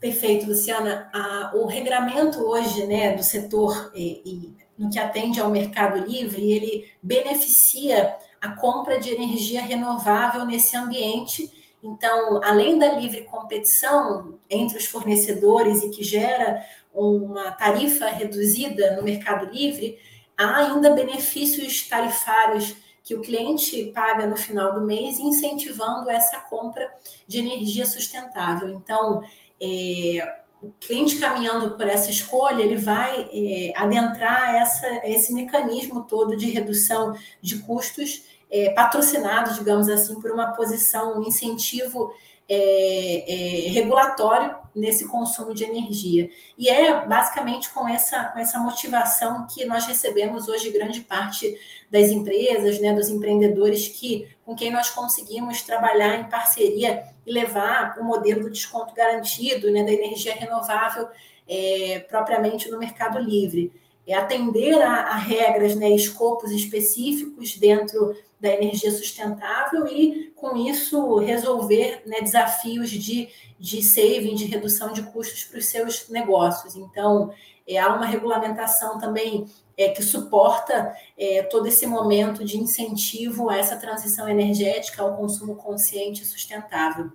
Perfeito, 0.01 0.47
Luciana. 0.47 1.11
o 1.55 1.67
regramento 1.67 2.39
hoje, 2.41 2.87
né, 2.87 3.15
do 3.15 3.23
setor 3.23 3.91
e, 3.95 4.21
e 4.25 4.55
no 4.79 4.91
que 4.91 4.99
atende 4.99 5.41
ao 5.41 5.51
mercado 5.51 6.05
livre, 6.05 6.43
ele 6.53 6.91
beneficia 7.03 8.15
a 8.41 8.51
compra 8.51 8.99
de 8.99 9.11
energia 9.11 9.63
renovável 9.63 10.45
nesse 10.45 10.77
ambiente. 10.77 11.51
Então, 11.85 12.41
além 12.43 12.79
da 12.79 12.95
livre 12.95 13.25
competição 13.25 14.39
entre 14.49 14.79
os 14.79 14.87
fornecedores 14.87 15.83
e 15.83 15.91
que 15.91 16.03
gera 16.03 16.65
uma 16.95 17.51
tarifa 17.53 18.07
reduzida 18.07 18.97
no 18.97 19.03
mercado 19.03 19.53
livre, 19.53 19.99
há 20.35 20.57
ainda 20.57 20.95
benefícios 20.95 21.87
tarifários 21.87 22.75
que 23.03 23.15
o 23.15 23.21
cliente 23.21 23.93
paga 23.95 24.27
no 24.27 24.35
final 24.35 24.73
do 24.73 24.87
mês, 24.87 25.19
incentivando 25.19 26.09
essa 26.09 26.41
compra 26.41 26.91
de 27.29 27.41
energia 27.41 27.85
sustentável. 27.85 28.71
Então, 28.71 29.23
é, 29.61 30.37
o 30.63 30.73
cliente 30.81 31.17
caminhando 31.17 31.73
por 31.77 31.87
essa 31.87 32.11
escolha, 32.11 32.63
ele 32.63 32.77
vai 32.77 33.29
é, 33.31 33.73
adentrar 33.77 34.55
essa, 34.55 35.07
esse 35.07 35.35
mecanismo 35.35 36.05
todo 36.05 36.35
de 36.35 36.47
redução 36.47 37.15
de 37.43 37.59
custos 37.59 38.23
é, 38.55 38.71
patrocinado, 38.71 39.53
digamos 39.55 39.89
assim, 39.89 40.21
por 40.21 40.31
uma 40.31 40.53
posição, 40.53 41.19
um 41.19 41.25
incentivo 41.25 42.15
é, 42.49 43.67
é, 43.67 43.69
regulatório 43.71 44.55
nesse 44.73 45.09
consumo 45.09 45.53
de 45.53 45.65
energia. 45.65 46.31
E 46.57 46.69
é 46.69 47.05
basicamente 47.05 47.69
com 47.71 47.89
essa, 47.89 48.27
com 48.27 48.39
essa 48.39 48.61
motivação 48.61 49.45
que 49.53 49.65
nós 49.65 49.87
recebemos 49.87 50.47
hoje 50.47 50.71
grande 50.71 51.01
parte 51.01 51.59
das 51.91 52.11
empresas, 52.11 52.79
né, 52.79 52.93
dos 52.93 53.09
empreendedores 53.09 53.89
que, 53.89 54.29
com 54.47 54.55
quem 54.55 54.71
nós 54.71 54.89
conseguimos 54.89 55.63
trabalhar 55.63 56.21
em 56.21 56.31
parceria 56.31 57.03
e 57.27 57.33
levar 57.33 57.99
o 57.99 58.05
modelo 58.05 58.43
do 58.43 58.51
desconto 58.51 58.95
garantido 58.95 59.69
né, 59.73 59.83
da 59.83 59.93
energia 59.93 60.33
renovável 60.33 61.09
é, 61.49 62.07
propriamente 62.09 62.71
no 62.71 62.79
mercado 62.79 63.19
livre. 63.19 63.73
É 64.07 64.15
atender 64.15 64.81
a, 64.83 64.95
a 65.09 65.17
regras, 65.17 65.75
né, 65.75 65.91
escopos 65.91 66.51
específicos 66.51 67.57
dentro 67.57 68.15
da 68.39 68.51
energia 68.53 68.91
sustentável 68.91 69.87
e, 69.87 70.33
com 70.37 70.57
isso, 70.57 71.17
resolver 71.17 72.03
né, 72.05 72.21
desafios 72.21 72.91
de, 72.91 73.29
de 73.59 73.83
saving, 73.83 74.35
de 74.35 74.45
redução 74.45 74.93
de 74.93 75.03
custos 75.03 75.45
para 75.45 75.59
os 75.59 75.67
seus 75.67 76.09
negócios. 76.11 76.77
Então, 76.77 77.33
é, 77.67 77.79
há 77.79 77.95
uma 77.95 78.05
regulamentação 78.05 78.99
também 78.99 79.47
é, 79.77 79.89
que 79.89 80.03
suporta 80.03 80.95
é, 81.17 81.43
todo 81.45 81.67
esse 81.67 81.87
momento 81.87 82.45
de 82.45 82.59
incentivo 82.59 83.49
a 83.49 83.57
essa 83.57 83.77
transição 83.77 84.29
energética, 84.29 85.03
ao 85.03 85.17
consumo 85.17 85.57
consciente 85.57 86.23
e 86.23 86.27
sustentável. 86.27 87.11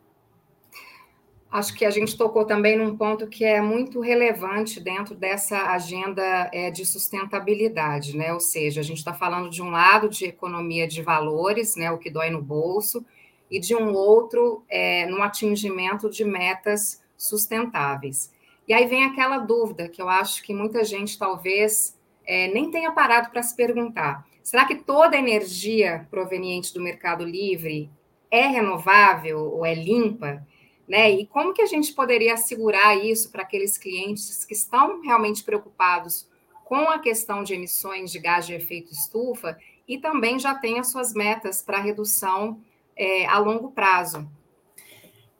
Acho 1.51 1.73
que 1.73 1.83
a 1.83 1.89
gente 1.89 2.15
tocou 2.15 2.45
também 2.45 2.77
num 2.77 2.95
ponto 2.95 3.25
que 3.25 3.43
é 3.43 3.59
muito 3.59 3.99
relevante 4.01 4.79
dentro 4.79 5.15
dessa 5.15 5.71
agenda 5.71 6.47
é, 6.53 6.69
de 6.69 6.85
sustentabilidade, 6.85 8.15
né? 8.15 8.31
Ou 8.31 8.39
seja, 8.39 8.81
a 8.81 8.83
gente 8.83 8.99
está 8.99 9.15
falando 9.15 9.49
de 9.49 9.59
um 9.59 9.71
lado 9.71 10.07
de 10.07 10.25
economia 10.25 10.87
de 10.87 11.01
valores, 11.01 11.75
né? 11.75 11.89
O 11.91 11.97
que 11.97 12.11
dói 12.11 12.29
no 12.29 12.39
bolso, 12.39 13.03
e 13.49 13.59
de 13.59 13.75
um 13.75 13.93
outro 13.93 14.63
é, 14.69 15.07
no 15.07 15.23
atingimento 15.23 16.07
de 16.07 16.23
metas 16.23 17.01
sustentáveis. 17.17 18.31
E 18.67 18.73
aí 18.73 18.85
vem 18.85 19.03
aquela 19.03 19.39
dúvida 19.39 19.89
que 19.89 19.99
eu 19.99 20.07
acho 20.07 20.43
que 20.43 20.53
muita 20.53 20.83
gente 20.83 21.17
talvez 21.17 21.97
é, 22.27 22.47
nem 22.49 22.69
tenha 22.69 22.91
parado 22.91 23.31
para 23.31 23.41
se 23.41 23.55
perguntar: 23.55 24.23
será 24.43 24.65
que 24.65 24.75
toda 24.75 25.17
energia 25.17 26.07
proveniente 26.11 26.71
do 26.75 26.79
mercado 26.79 27.25
livre 27.25 27.89
é 28.29 28.45
renovável 28.45 29.39
ou 29.39 29.65
é 29.65 29.73
limpa? 29.73 30.45
Né? 30.89 31.11
E 31.11 31.27
como 31.27 31.53
que 31.53 31.61
a 31.61 31.67
gente 31.67 31.93
poderia 31.93 32.33
assegurar 32.33 32.97
isso 32.97 33.31
para 33.31 33.43
aqueles 33.43 33.77
clientes 33.77 34.43
que 34.43 34.55
estão 34.55 35.01
realmente 35.01 35.43
preocupados 35.43 36.27
com 36.65 36.89
a 36.89 36.97
questão 36.97 37.43
de 37.43 37.53
emissões 37.53 38.11
de 38.11 38.17
gás 38.17 38.47
de 38.47 38.55
efeito 38.55 38.91
estufa 38.91 39.55
e 39.87 39.99
também 39.99 40.39
já 40.39 40.55
têm 40.55 40.79
as 40.79 40.91
suas 40.91 41.13
metas 41.13 41.61
para 41.61 41.79
redução 41.79 42.59
é, 42.95 43.27
a 43.27 43.37
longo 43.37 43.71
prazo? 43.71 44.27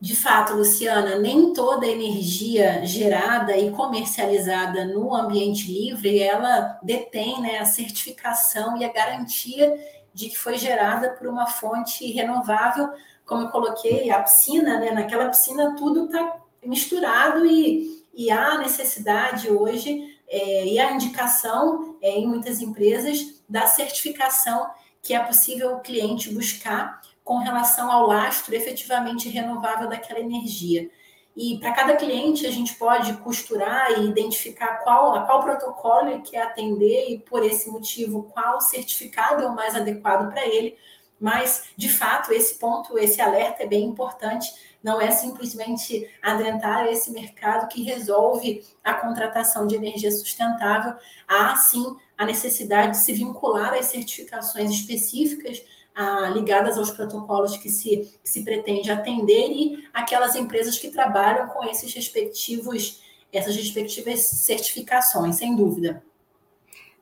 De 0.02 0.16
fato, 0.16 0.54
Luciana, 0.54 1.18
nem 1.18 1.52
toda 1.52 1.86
energia 1.86 2.86
gerada 2.86 3.58
e 3.58 3.70
comercializada 3.72 4.86
no 4.86 5.14
ambiente 5.14 5.70
livre 5.70 6.20
ela 6.20 6.80
detém 6.82 7.42
né, 7.42 7.58
a 7.58 7.66
certificação 7.66 8.78
e 8.78 8.86
a 8.86 8.94
garantia 8.94 9.78
de 10.14 10.30
que 10.30 10.38
foi 10.38 10.58
gerada 10.58 11.10
por 11.12 11.28
uma 11.28 11.48
fonte 11.48 12.10
renovável 12.12 12.90
como 13.30 13.44
eu 13.44 13.50
coloquei, 13.50 14.10
a 14.10 14.24
piscina, 14.24 14.80
né? 14.80 14.90
Naquela 14.92 15.30
piscina 15.30 15.76
tudo 15.78 16.06
está 16.06 16.38
misturado 16.66 17.46
e, 17.46 18.04
e 18.12 18.32
há 18.32 18.58
necessidade 18.58 19.50
hoje 19.50 20.18
é, 20.28 20.66
e 20.66 20.80
a 20.80 20.92
indicação 20.92 21.96
é, 22.02 22.10
em 22.10 22.28
muitas 22.28 22.60
empresas 22.60 23.44
da 23.48 23.68
certificação 23.68 24.68
que 25.02 25.14
é 25.14 25.20
possível 25.20 25.76
o 25.76 25.80
cliente 25.80 26.34
buscar 26.34 27.00
com 27.24 27.38
relação 27.38 27.92
ao 27.92 28.08
lastro 28.08 28.56
efetivamente 28.56 29.30
renovável 29.30 29.88
daquela 29.88 30.20
energia. 30.20 30.90
E 31.38 31.58
para 31.60 31.72
cada 31.72 31.96
cliente 31.96 32.48
a 32.48 32.52
gente 32.52 32.74
pode 32.76 33.14
costurar 33.18 33.92
e 33.92 34.08
identificar 34.08 34.80
qual, 34.84 35.14
a 35.14 35.22
qual 35.22 35.44
protocolo 35.44 36.10
ele 36.10 36.22
quer 36.22 36.42
atender 36.42 37.12
e, 37.12 37.20
por 37.20 37.46
esse 37.46 37.70
motivo, 37.70 38.24
qual 38.34 38.60
certificado 38.60 39.44
é 39.44 39.48
o 39.48 39.56
mais 39.56 39.76
adequado 39.76 40.30
para 40.32 40.46
ele, 40.46 40.76
mas, 41.20 41.66
de 41.76 41.90
fato, 41.90 42.32
esse 42.32 42.56
ponto, 42.56 42.98
esse 42.98 43.20
alerta 43.20 43.64
é 43.64 43.68
bem 43.68 43.84
importante. 43.84 44.52
Não 44.82 45.02
é 45.02 45.12
simplesmente 45.12 46.10
adentrar 46.22 46.88
esse 46.88 47.12
mercado 47.12 47.68
que 47.68 47.84
resolve 47.84 48.66
a 48.84 48.94
contratação 48.94 49.68
de 49.68 49.76
energia 49.76 50.12
sustentável. 50.12 50.94
Há, 51.28 51.56
sim, 51.58 51.96
a 52.18 52.26
necessidade 52.26 52.92
de 52.92 52.98
se 52.98 53.12
vincular 53.14 53.74
às 53.74 53.88
certificações 53.88 54.72
específicas 54.72 55.62
ah, 55.94 56.30
ligadas 56.30 56.78
aos 56.78 56.92
protocolos 56.92 57.58
que 57.58 57.70
se, 57.70 58.18
que 58.24 58.30
se 58.30 58.44
pretende 58.44 58.90
atender 58.90 59.52
e 59.52 59.86
aquelas 59.94 60.36
empresas 60.36 60.80
que 60.80 60.90
trabalham 60.90 61.50
com 61.50 61.66
esses 61.66 61.94
respectivos, 61.94 63.04
essas 63.34 63.56
respectivas 63.56 64.22
certificações, 64.22 65.36
sem 65.36 65.56
dúvida. 65.56 66.02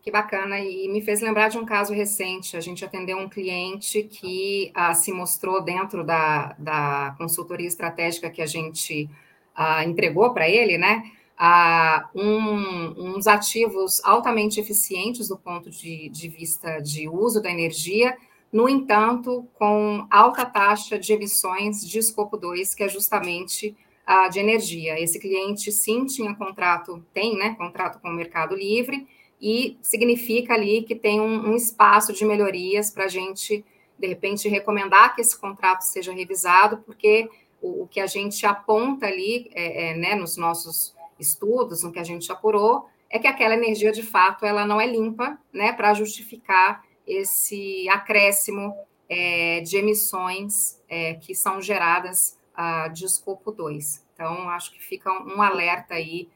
Que 0.07 0.11
bacana, 0.11 0.57
e 0.57 0.87
me 0.87 1.01
fez 1.01 1.19
lembrar 1.19 1.49
de 1.49 1.57
um 1.57 1.65
caso 1.65 1.93
recente. 1.93 2.55
A 2.55 2.61
gente 2.61 2.85
atendeu 2.85 3.17
um 3.17 3.27
cliente 3.27 4.03
que 4.03 4.71
ah, 4.73 4.93
se 4.93 5.11
mostrou 5.11 5.61
dentro 5.61 6.01
da, 6.01 6.55
da 6.57 7.13
consultoria 7.17 7.67
estratégica 7.67 8.29
que 8.29 8.41
a 8.41 8.45
gente 8.45 9.09
ah, 9.53 9.83
entregou 9.83 10.33
para 10.33 10.47
ele, 10.47 10.77
né? 10.77 11.11
Ah, 11.37 12.09
um, 12.15 13.15
uns 13.15 13.27
ativos 13.27 14.01
altamente 14.01 14.61
eficientes 14.61 15.27
do 15.27 15.37
ponto 15.37 15.69
de, 15.69 16.07
de 16.07 16.29
vista 16.29 16.79
de 16.79 17.09
uso 17.09 17.41
da 17.41 17.51
energia, 17.51 18.15
no 18.49 18.69
entanto, 18.69 19.45
com 19.55 20.07
alta 20.09 20.45
taxa 20.45 20.97
de 20.97 21.11
emissões 21.11 21.85
de 21.85 21.99
escopo 21.99 22.37
2, 22.37 22.73
que 22.73 22.83
é 22.83 22.87
justamente 22.87 23.75
uh, 24.07 24.29
de 24.29 24.39
energia. 24.39 24.97
Esse 24.97 25.19
cliente 25.19 25.69
sim 25.69 26.05
tinha 26.05 26.33
contrato, 26.33 27.05
tem, 27.13 27.37
né, 27.37 27.55
contrato 27.55 27.99
com 27.99 28.07
o 28.07 28.13
Mercado 28.13 28.55
Livre, 28.55 29.05
e 29.41 29.77
significa 29.81 30.53
ali 30.53 30.81
que 30.81 30.95
tem 30.95 31.21
um, 31.21 31.49
um 31.49 31.55
espaço 31.55 32.11
de 32.11 32.25
melhorias 32.25 32.89
para 32.89 33.05
a 33.05 33.07
gente, 33.07 33.63
de 33.97 34.07
repente, 34.07 34.49
recomendar 34.49 35.15
que 35.15 35.21
esse 35.21 35.39
contrato 35.39 35.81
seja 35.81 36.11
revisado, 36.11 36.77
porque 36.79 37.29
o, 37.61 37.83
o 37.83 37.87
que 37.87 37.99
a 37.99 38.07
gente 38.07 38.45
aponta 38.45 39.05
ali, 39.05 39.49
é, 39.53 39.91
é, 39.91 39.95
né, 39.95 40.15
nos 40.15 40.37
nossos 40.37 40.95
estudos, 41.19 41.83
no 41.83 41.91
que 41.91 41.99
a 41.99 42.03
gente 42.03 42.31
apurou, 42.31 42.87
é 43.09 43.19
que 43.19 43.27
aquela 43.27 43.53
energia, 43.53 43.91
de 43.91 44.03
fato, 44.03 44.45
ela 44.45 44.65
não 44.65 44.81
é 44.81 44.87
limpa, 44.87 45.37
né, 45.53 45.71
para 45.71 45.93
justificar 45.93 46.83
esse 47.05 47.87
acréscimo 47.89 48.75
é, 49.09 49.61
de 49.61 49.77
emissões 49.77 50.81
é, 50.89 51.13
que 51.13 51.33
são 51.33 51.61
geradas 51.61 52.37
ah, 52.53 52.89
de 52.89 53.05
escopo 53.05 53.51
2. 53.51 54.03
Então, 54.13 54.49
acho 54.49 54.73
que 54.73 54.83
fica 54.83 55.11
um 55.11 55.41
alerta 55.41 55.93
aí 55.93 56.27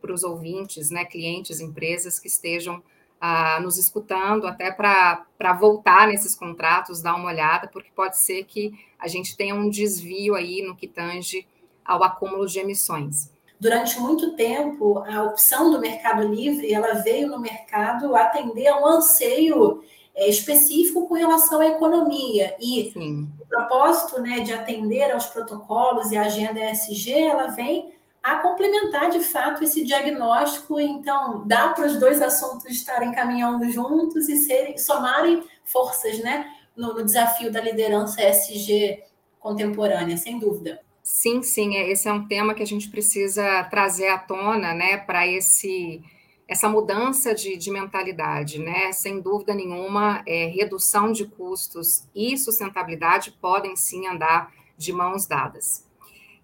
para 0.00 0.12
os 0.12 0.24
ouvintes, 0.24 0.90
né, 0.90 1.04
clientes, 1.04 1.60
empresas 1.60 2.18
que 2.18 2.26
estejam 2.26 2.82
ah, 3.20 3.60
nos 3.60 3.78
escutando, 3.78 4.46
até 4.46 4.72
para 4.72 5.52
voltar 5.58 6.08
nesses 6.08 6.34
contratos, 6.34 7.00
dar 7.00 7.14
uma 7.14 7.28
olhada, 7.28 7.68
porque 7.68 7.90
pode 7.94 8.18
ser 8.18 8.44
que 8.44 8.72
a 8.98 9.06
gente 9.06 9.36
tenha 9.36 9.54
um 9.54 9.70
desvio 9.70 10.34
aí 10.34 10.62
no 10.62 10.74
que 10.74 10.88
tange 10.88 11.46
ao 11.84 12.02
acúmulo 12.02 12.46
de 12.46 12.58
emissões. 12.58 13.32
Durante 13.60 14.00
muito 14.00 14.32
tempo, 14.32 14.98
a 14.98 15.22
opção 15.22 15.70
do 15.70 15.80
Mercado 15.80 16.26
Livre, 16.26 16.72
ela 16.72 16.94
veio 16.94 17.28
no 17.28 17.38
mercado 17.38 18.16
atender 18.16 18.66
a 18.66 18.80
um 18.80 18.86
anseio 18.86 19.82
é, 20.14 20.28
específico 20.28 21.06
com 21.08 21.14
relação 21.14 21.60
à 21.60 21.66
economia. 21.68 22.54
E 22.60 22.90
Sim. 22.92 23.28
o 23.40 23.46
propósito 23.46 24.20
né, 24.20 24.40
de 24.40 24.52
atender 24.52 25.10
aos 25.12 25.26
protocolos 25.26 26.10
e 26.10 26.16
a 26.16 26.22
agenda 26.22 26.60
ESG, 26.70 27.12
ela 27.12 27.46
vem 27.48 27.93
a 28.24 28.36
complementar 28.36 29.10
de 29.10 29.20
fato 29.20 29.62
esse 29.62 29.84
diagnóstico. 29.84 30.80
Então, 30.80 31.46
dá 31.46 31.68
para 31.68 31.86
os 31.86 32.00
dois 32.00 32.22
assuntos 32.22 32.64
estarem 32.70 33.12
caminhando 33.12 33.70
juntos 33.70 34.30
e 34.30 34.36
serem, 34.38 34.78
somarem 34.78 35.44
forças 35.62 36.18
né, 36.20 36.50
no, 36.74 36.94
no 36.94 37.04
desafio 37.04 37.52
da 37.52 37.60
liderança 37.60 38.26
ESG 38.26 39.02
contemporânea, 39.38 40.16
sem 40.16 40.38
dúvida. 40.38 40.80
Sim, 41.02 41.42
sim, 41.42 41.76
é, 41.76 41.90
esse 41.90 42.08
é 42.08 42.12
um 42.14 42.26
tema 42.26 42.54
que 42.54 42.62
a 42.62 42.66
gente 42.66 42.88
precisa 42.88 43.62
trazer 43.64 44.08
à 44.08 44.16
tona, 44.16 44.72
né, 44.72 44.96
para 44.96 45.26
esse 45.26 46.02
essa 46.46 46.68
mudança 46.68 47.34
de, 47.34 47.56
de, 47.56 47.70
mentalidade, 47.70 48.58
né? 48.58 48.92
Sem 48.92 49.18
dúvida 49.18 49.54
nenhuma, 49.54 50.22
é, 50.26 50.44
redução 50.44 51.10
de 51.10 51.24
custos 51.24 52.06
e 52.14 52.36
sustentabilidade 52.36 53.32
podem 53.40 53.74
sim 53.76 54.06
andar 54.06 54.52
de 54.76 54.92
mãos 54.92 55.26
dadas. 55.26 55.86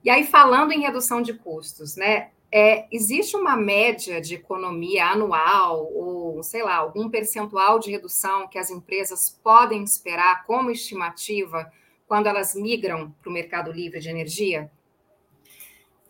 E 0.04 0.10
aí, 0.10 0.24
falando 0.24 0.72
em 0.72 0.80
redução 0.80 1.20
de 1.20 1.34
custos, 1.34 1.96
né? 1.96 2.30
É, 2.52 2.88
existe 2.90 3.36
uma 3.36 3.56
média 3.56 4.20
de 4.20 4.34
economia 4.34 5.06
anual, 5.06 5.88
ou 5.94 6.42
sei 6.42 6.64
lá, 6.64 6.76
algum 6.76 7.08
percentual 7.08 7.78
de 7.78 7.92
redução 7.92 8.48
que 8.48 8.58
as 8.58 8.70
empresas 8.70 9.38
podem 9.42 9.84
esperar 9.84 10.44
como 10.46 10.70
estimativa 10.70 11.70
quando 12.08 12.26
elas 12.26 12.56
migram 12.56 13.14
para 13.22 13.30
o 13.30 13.32
mercado 13.32 13.70
livre 13.70 14.00
de 14.00 14.08
energia? 14.08 14.68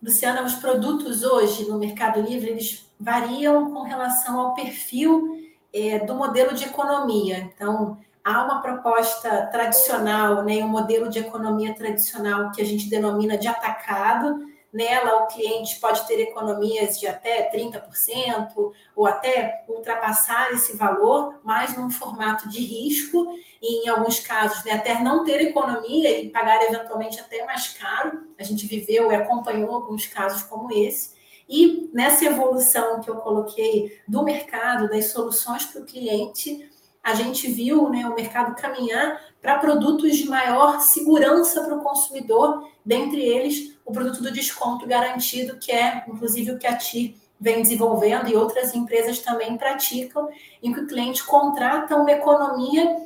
Luciana, 0.02 0.42
os 0.42 0.54
produtos 0.54 1.23
hoje 1.23 1.68
no 1.68 1.78
Mercado 1.78 2.23
Livre 2.23 2.49
eles 2.49 2.90
variam 2.99 3.70
com 3.70 3.82
relação 3.82 4.40
ao 4.40 4.54
perfil 4.54 5.44
é, 5.73 5.99
do 5.99 6.14
modelo 6.14 6.54
de 6.54 6.64
economia. 6.64 7.38
Então, 7.54 7.99
há 8.30 8.44
uma 8.44 8.62
proposta 8.62 9.46
tradicional, 9.46 10.42
né, 10.44 10.62
um 10.64 10.68
modelo 10.68 11.08
de 11.08 11.18
economia 11.18 11.75
tradicional 11.75 12.52
que 12.52 12.62
a 12.62 12.64
gente 12.64 12.88
denomina 12.88 13.37
de 13.37 13.49
atacado. 13.49 14.49
Nela, 14.72 15.25
o 15.25 15.26
cliente 15.26 15.80
pode 15.80 16.06
ter 16.06 16.20
economias 16.20 17.00
de 17.00 17.08
até 17.08 17.50
30% 17.50 18.72
ou 18.94 19.06
até 19.06 19.64
ultrapassar 19.68 20.52
esse 20.52 20.76
valor, 20.76 21.40
mas 21.42 21.76
num 21.76 21.90
formato 21.90 22.49
de 22.49 22.60
risco 22.60 23.34
e 23.60 23.84
em 23.84 23.88
alguns 23.88 24.20
casos 24.20 24.64
né, 24.64 24.72
até 24.72 25.02
não 25.02 25.25
ter 25.25 25.40
economia 25.40 26.20
e 26.20 26.30
pagar 26.30 26.62
eventualmente 26.62 27.18
até 27.18 27.44
mais 27.44 27.68
caro. 27.68 28.28
A 28.38 28.44
gente 28.44 28.64
viveu 28.64 29.11
e 29.11 29.14
acompanhou 29.16 29.74
alguns 29.74 30.07
casos 30.07 30.44
como 30.44 30.72
esse. 30.72 31.18
E 31.48 31.90
nessa 31.92 32.24
evolução 32.24 33.00
que 33.00 33.11
eu 33.11 33.16
coloquei 33.16 33.98
do 34.07 34.22
mercado, 34.22 34.88
das 34.88 35.07
soluções 35.07 35.64
para 35.64 35.83
o 35.83 35.85
cliente, 35.85 36.70
a 37.11 37.14
gente 37.14 37.51
viu 37.51 37.88
né, 37.88 38.07
o 38.07 38.14
mercado 38.14 38.55
caminhar 38.55 39.20
para 39.42 39.59
produtos 39.59 40.16
de 40.16 40.29
maior 40.29 40.81
segurança 40.81 41.62
para 41.62 41.75
o 41.75 41.83
consumidor, 41.83 42.68
dentre 42.85 43.20
eles 43.20 43.77
o 43.85 43.92
produto 43.92 44.23
do 44.23 44.31
desconto 44.31 44.87
garantido, 44.87 45.59
que 45.59 45.73
é 45.73 46.05
inclusive 46.09 46.53
o 46.53 46.59
que 46.59 46.66
a 46.66 46.77
TI 46.77 47.16
vem 47.40 47.62
desenvolvendo 47.62 48.29
e 48.29 48.37
outras 48.37 48.75
empresas 48.75 49.18
também 49.18 49.57
praticam, 49.57 50.29
em 50.62 50.73
que 50.73 50.81
o 50.81 50.87
cliente 50.87 51.25
contrata 51.25 51.96
uma 51.96 52.12
economia 52.12 52.96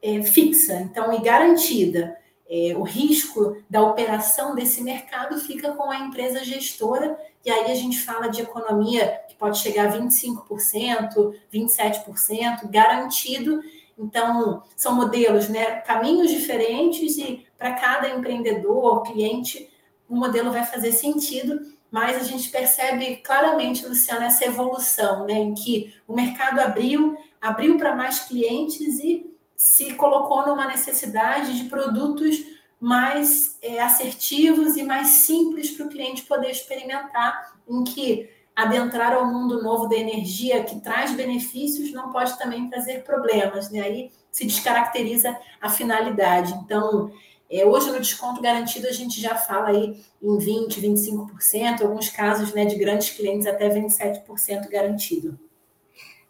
é, 0.00 0.22
fixa, 0.22 0.74
então, 0.74 1.12
e 1.12 1.20
garantida. 1.20 2.16
É, 2.54 2.76
o 2.76 2.82
risco 2.82 3.56
da 3.70 3.80
operação 3.80 4.54
desse 4.54 4.82
mercado 4.82 5.38
fica 5.38 5.72
com 5.72 5.90
a 5.90 6.00
empresa 6.00 6.44
gestora, 6.44 7.18
e 7.42 7.50
aí 7.50 7.72
a 7.72 7.74
gente 7.74 7.98
fala 7.98 8.28
de 8.28 8.42
economia 8.42 9.22
que 9.26 9.34
pode 9.36 9.58
chegar 9.58 9.88
a 9.88 9.98
25%, 9.98 11.34
27%, 11.50 12.68
garantido. 12.68 13.62
Então, 13.98 14.62
são 14.76 14.94
modelos, 14.94 15.48
né, 15.48 15.76
caminhos 15.80 16.30
diferentes, 16.30 17.16
e 17.16 17.46
para 17.56 17.72
cada 17.72 18.10
empreendedor, 18.10 19.02
cliente, 19.02 19.70
o 20.06 20.14
modelo 20.14 20.52
vai 20.52 20.66
fazer 20.66 20.92
sentido, 20.92 21.58
mas 21.90 22.18
a 22.18 22.22
gente 22.22 22.50
percebe 22.50 23.16
claramente, 23.16 23.86
Luciana, 23.86 24.26
essa 24.26 24.44
evolução, 24.44 25.24
né, 25.24 25.38
em 25.38 25.54
que 25.54 25.94
o 26.06 26.14
mercado 26.14 26.58
abriu, 26.60 27.16
abriu 27.40 27.78
para 27.78 27.96
mais 27.96 28.20
clientes 28.20 28.98
e 28.98 29.31
se 29.62 29.94
colocou 29.94 30.44
numa 30.44 30.66
necessidade 30.66 31.56
de 31.56 31.68
produtos 31.68 32.36
mais 32.80 33.56
é, 33.62 33.80
assertivos 33.80 34.76
e 34.76 34.82
mais 34.82 35.06
simples 35.24 35.70
para 35.70 35.86
o 35.86 35.88
cliente 35.88 36.22
poder 36.22 36.50
experimentar, 36.50 37.54
em 37.68 37.84
que 37.84 38.28
adentrar 38.56 39.12
ao 39.12 39.24
mundo 39.24 39.62
novo 39.62 39.88
da 39.88 39.94
energia 39.94 40.64
que 40.64 40.80
traz 40.80 41.12
benefícios 41.12 41.92
não 41.92 42.10
pode 42.10 42.36
também 42.38 42.68
trazer 42.68 43.04
problemas, 43.04 43.70
né? 43.70 43.82
Aí 43.82 44.10
se 44.32 44.44
descaracteriza 44.44 45.38
a 45.60 45.70
finalidade. 45.70 46.52
Então, 46.54 47.12
é, 47.48 47.64
hoje 47.64 47.88
no 47.92 48.00
desconto 48.00 48.42
garantido 48.42 48.88
a 48.88 48.92
gente 48.92 49.20
já 49.20 49.36
fala 49.36 49.68
aí 49.68 50.04
em 50.20 50.38
20, 50.38 50.80
25%, 50.80 51.82
alguns 51.82 52.08
casos 52.08 52.52
né, 52.52 52.64
de 52.64 52.74
grandes 52.74 53.10
clientes 53.10 53.46
até 53.46 53.68
27% 53.68 54.68
garantido. 54.68 55.38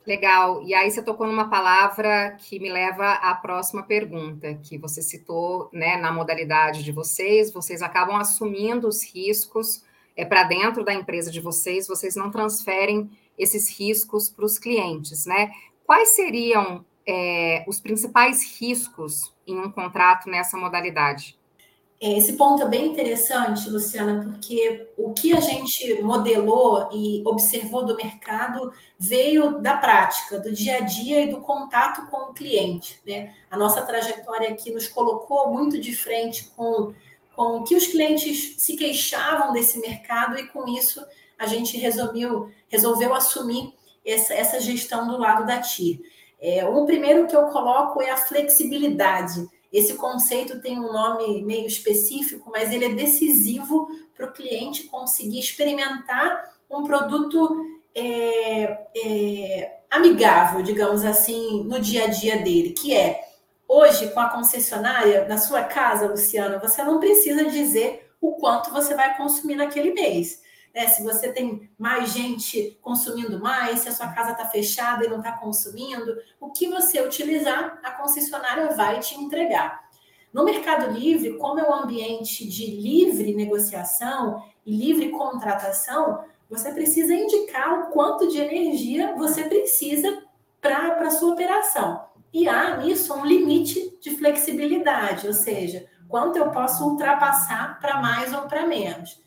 Legal. 0.07 0.63
E 0.63 0.75
aí 0.75 0.91
você 0.91 1.01
tocou 1.01 1.27
numa 1.27 1.49
palavra 1.49 2.37
que 2.39 2.59
me 2.59 2.71
leva 2.71 3.13
à 3.13 3.35
próxima 3.35 3.85
pergunta, 3.85 4.55
que 4.55 4.77
você 4.77 5.01
citou, 5.01 5.69
né, 5.73 5.97
na 5.97 6.11
modalidade 6.11 6.83
de 6.83 6.91
vocês, 6.91 7.53
vocês 7.53 7.83
acabam 7.83 8.17
assumindo 8.17 8.89
os 8.89 9.03
riscos 9.05 9.85
é, 10.17 10.25
para 10.25 10.43
dentro 10.43 10.85
da 10.85 10.93
empresa 10.93 11.31
de 11.31 11.41
vocês, 11.41 11.87
vocês 11.87 12.17
não 12.17 12.31
transferem 12.31 13.11
esses 13.39 13.79
riscos 13.79 14.29
para 14.29 14.45
os 14.45 14.59
clientes, 14.59 15.25
né? 15.25 15.51
Quais 15.87 16.11
seriam 16.11 16.85
é, 17.07 17.65
os 17.67 17.81
principais 17.81 18.59
riscos 18.61 19.33
em 19.47 19.59
um 19.59 19.71
contrato 19.71 20.29
nessa 20.29 20.57
modalidade? 20.57 21.39
É, 22.03 22.19
esse 22.19 22.33
ponto 22.33 22.61
é 22.65 22.67
bem 22.67 22.89
interessante, 22.89 23.71
Luciana, 23.71 24.25
porque 24.25 24.89
o 24.97 25.13
que 25.13 25.33
a 25.33 25.39
gente 25.39 26.03
modelou 26.03 26.89
e 26.93 27.23
observou 27.25 27.87
do 27.87 27.95
mercado 27.95 28.73
veio 28.99 29.61
da 29.61 29.77
prática, 29.77 30.41
do 30.41 30.51
dia 30.51 30.79
a 30.79 30.81
dia 30.81 31.23
e 31.23 31.31
do 31.31 31.41
contato 31.41 32.11
com 32.11 32.31
o 32.31 32.35
cliente. 32.35 33.01
Né? 33.07 33.33
A 33.49 33.57
nossa 33.57 33.83
trajetória 33.83 34.49
aqui 34.49 34.73
nos 34.73 34.89
colocou 34.89 35.53
muito 35.53 35.79
de 35.79 35.95
frente 35.95 36.51
com, 36.57 36.93
com 37.37 37.59
o 37.59 37.63
que 37.63 37.77
os 37.77 37.87
clientes 37.87 38.57
se 38.59 38.75
queixavam 38.75 39.53
desse 39.53 39.79
mercado 39.79 40.37
e 40.37 40.49
com 40.49 40.67
isso 40.69 41.01
a 41.39 41.47
gente 41.47 41.77
resolveu, 41.77 42.51
resolveu 42.67 43.15
assumir 43.15 43.73
essa, 44.05 44.35
essa 44.35 44.61
gestão 44.61 45.07
do 45.07 45.19
lado 45.19 45.47
da 45.47 45.61
TIR. 45.61 46.01
É, 46.41 46.67
o 46.67 46.85
primeiro 46.85 47.29
que 47.29 47.37
eu 47.37 47.45
coloco 47.45 48.03
é 48.03 48.11
a 48.11 48.17
flexibilidade. 48.17 49.49
Esse 49.73 49.95
conceito 49.95 50.61
tem 50.61 50.79
um 50.79 50.93
nome 50.93 51.43
meio 51.43 51.67
específico, 51.67 52.51
mas 52.53 52.71
ele 52.71 52.85
é 52.85 52.95
decisivo 52.95 53.89
para 54.15 54.27
o 54.27 54.33
cliente 54.33 54.85
conseguir 54.85 55.39
experimentar 55.39 56.53
um 56.71 56.85
produto 56.85 57.65
é, 57.95 58.87
é, 58.97 59.81
amigável, 59.91 60.63
digamos 60.63 61.05
assim, 61.05 61.65
no 61.65 61.81
dia 61.81 62.05
a 62.05 62.09
dia 62.09 62.39
dele, 62.39 62.71
que 62.71 62.95
é 62.95 63.21
hoje 63.67 64.11
com 64.11 64.21
a 64.21 64.29
concessionária 64.29 65.27
na 65.27 65.39
sua 65.39 65.63
casa, 65.65 66.07
Luciana, 66.07 66.59
você 66.59 66.83
não 66.83 67.01
precisa 67.01 67.47
dizer 67.47 68.11
o 68.21 68.33
quanto 68.33 68.71
você 68.71 68.95
vai 68.95 69.17
consumir 69.17 69.57
naquele 69.57 69.93
mês. 69.93 70.42
Né? 70.75 70.89
Se 70.89 71.03
você 71.03 71.33
tem 71.33 71.71
mais 71.79 72.13
gente 72.13 72.79
consumindo 72.81 73.39
mais, 73.41 73.81
se 73.81 73.89
a 73.89 73.93
sua 73.93 74.09
casa 74.09 74.33
está 74.33 74.47
fechada 74.47 75.05
e 75.05 75.09
não 75.09 75.19
está 75.19 75.33
consumindo, 75.33 76.17
o 76.41 76.51
que 76.51 76.69
você 76.69 77.01
utilizar, 77.01 77.81
a 77.83 77.91
concessionária 77.91 78.69
vai 78.69 79.01
te 79.01 79.15
entregar. 79.15 79.83
No 80.33 80.45
Mercado 80.45 80.91
Livre, 80.91 81.37
como 81.37 81.61
é 81.61 81.69
um 81.69 81.75
ambiente 81.75 82.49
de 82.49 82.67
livre 82.67 83.35
negociação 83.35 84.43
e 84.65 84.75
livre 84.75 85.11
contratação, 85.11 86.25
você 86.49 86.73
precisa 86.73 87.15
indicar 87.15 87.81
o 87.81 87.87
quanto 87.91 88.29
de 88.29 88.39
energia 88.39 89.15
você 89.15 89.45
precisa 89.45 90.23
para 90.61 91.07
a 91.07 91.11
sua 91.11 91.33
operação. 91.33 92.05
E 92.33 92.49
há 92.49 92.79
nisso 92.79 93.13
um 93.13 93.27
limite 93.27 93.99
de 94.01 94.17
flexibilidade, 94.17 95.27
ou 95.27 95.35
seja, 95.35 95.87
quanto 96.09 96.37
eu 96.37 96.51
posso 96.51 96.89
ultrapassar 96.89 97.79
para 97.79 98.01
mais 98.01 98.33
ou 98.33 98.43
para 98.43 98.67
menos. 98.67 99.21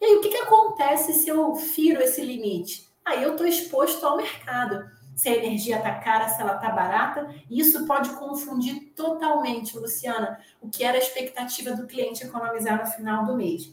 E 0.00 0.04
aí, 0.04 0.16
o 0.16 0.20
que, 0.20 0.28
que 0.28 0.36
acontece 0.36 1.12
se 1.14 1.28
eu 1.28 1.54
firo 1.54 2.02
esse 2.02 2.20
limite? 2.20 2.86
Aí 3.04 3.22
eu 3.22 3.32
estou 3.32 3.46
exposto 3.46 4.04
ao 4.04 4.16
mercado 4.16 4.84
se 5.16 5.30
a 5.30 5.34
energia 5.34 5.78
está 5.78 5.94
cara, 5.94 6.28
se 6.28 6.40
ela 6.42 6.56
está 6.56 6.68
barata. 6.70 7.34
Isso 7.50 7.86
pode 7.86 8.10
confundir 8.10 8.92
totalmente, 8.94 9.76
Luciana, 9.78 10.38
o 10.60 10.68
que 10.68 10.84
era 10.84 10.98
a 10.98 11.00
expectativa 11.00 11.72
do 11.72 11.86
cliente 11.86 12.24
economizar 12.24 12.78
no 12.78 12.86
final 12.92 13.24
do 13.24 13.34
mês. 13.34 13.72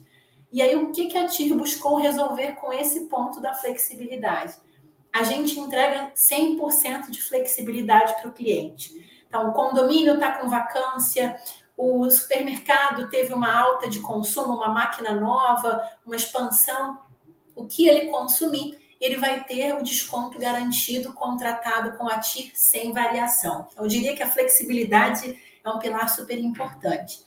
E 0.52 0.62
aí, 0.62 0.76
o 0.76 0.92
que, 0.92 1.08
que 1.08 1.18
a 1.18 1.28
TIR 1.28 1.56
buscou 1.56 1.98
resolver 1.98 2.54
com 2.54 2.72
esse 2.72 3.08
ponto 3.08 3.42
da 3.42 3.54
flexibilidade? 3.54 4.54
A 5.12 5.24
gente 5.24 5.60
entrega 5.60 6.12
100% 6.16 7.10
de 7.10 7.22
flexibilidade 7.22 8.14
para 8.22 8.30
o 8.30 8.34
cliente. 8.34 8.94
Então, 9.28 9.50
o 9.50 9.54
condomínio 9.54 10.14
está 10.14 10.34
com 10.34 10.48
vacância, 10.48 11.36
o 11.76 12.10
supermercado 12.10 13.10
teve 13.10 13.34
uma 13.34 13.52
alta 13.54 13.90
de 13.90 14.00
consumo, 14.00 14.54
uma 14.54 14.70
máquina 14.70 15.12
nova, 15.14 15.82
uma 16.06 16.16
expansão. 16.16 17.00
O 17.56 17.66
que 17.66 17.88
ele 17.88 18.10
consumir, 18.10 18.78
ele 19.00 19.18
vai 19.18 19.44
ter 19.44 19.74
o 19.76 19.84
desconto 19.84 20.40
garantido 20.40 21.14
contratado 21.14 21.98
com 21.98 22.08
a 22.08 22.20
TIR 22.20 22.52
sem 22.54 22.94
variação. 22.94 23.68
Então, 23.72 23.84
eu 23.84 23.90
diria 23.90 24.16
que 24.16 24.24
a 24.24 24.30
flexibilidade 24.30 25.38
é 25.64 25.70
um 25.70 25.80
pilar 25.80 26.10
super 26.10 26.38
importante. 26.40 27.20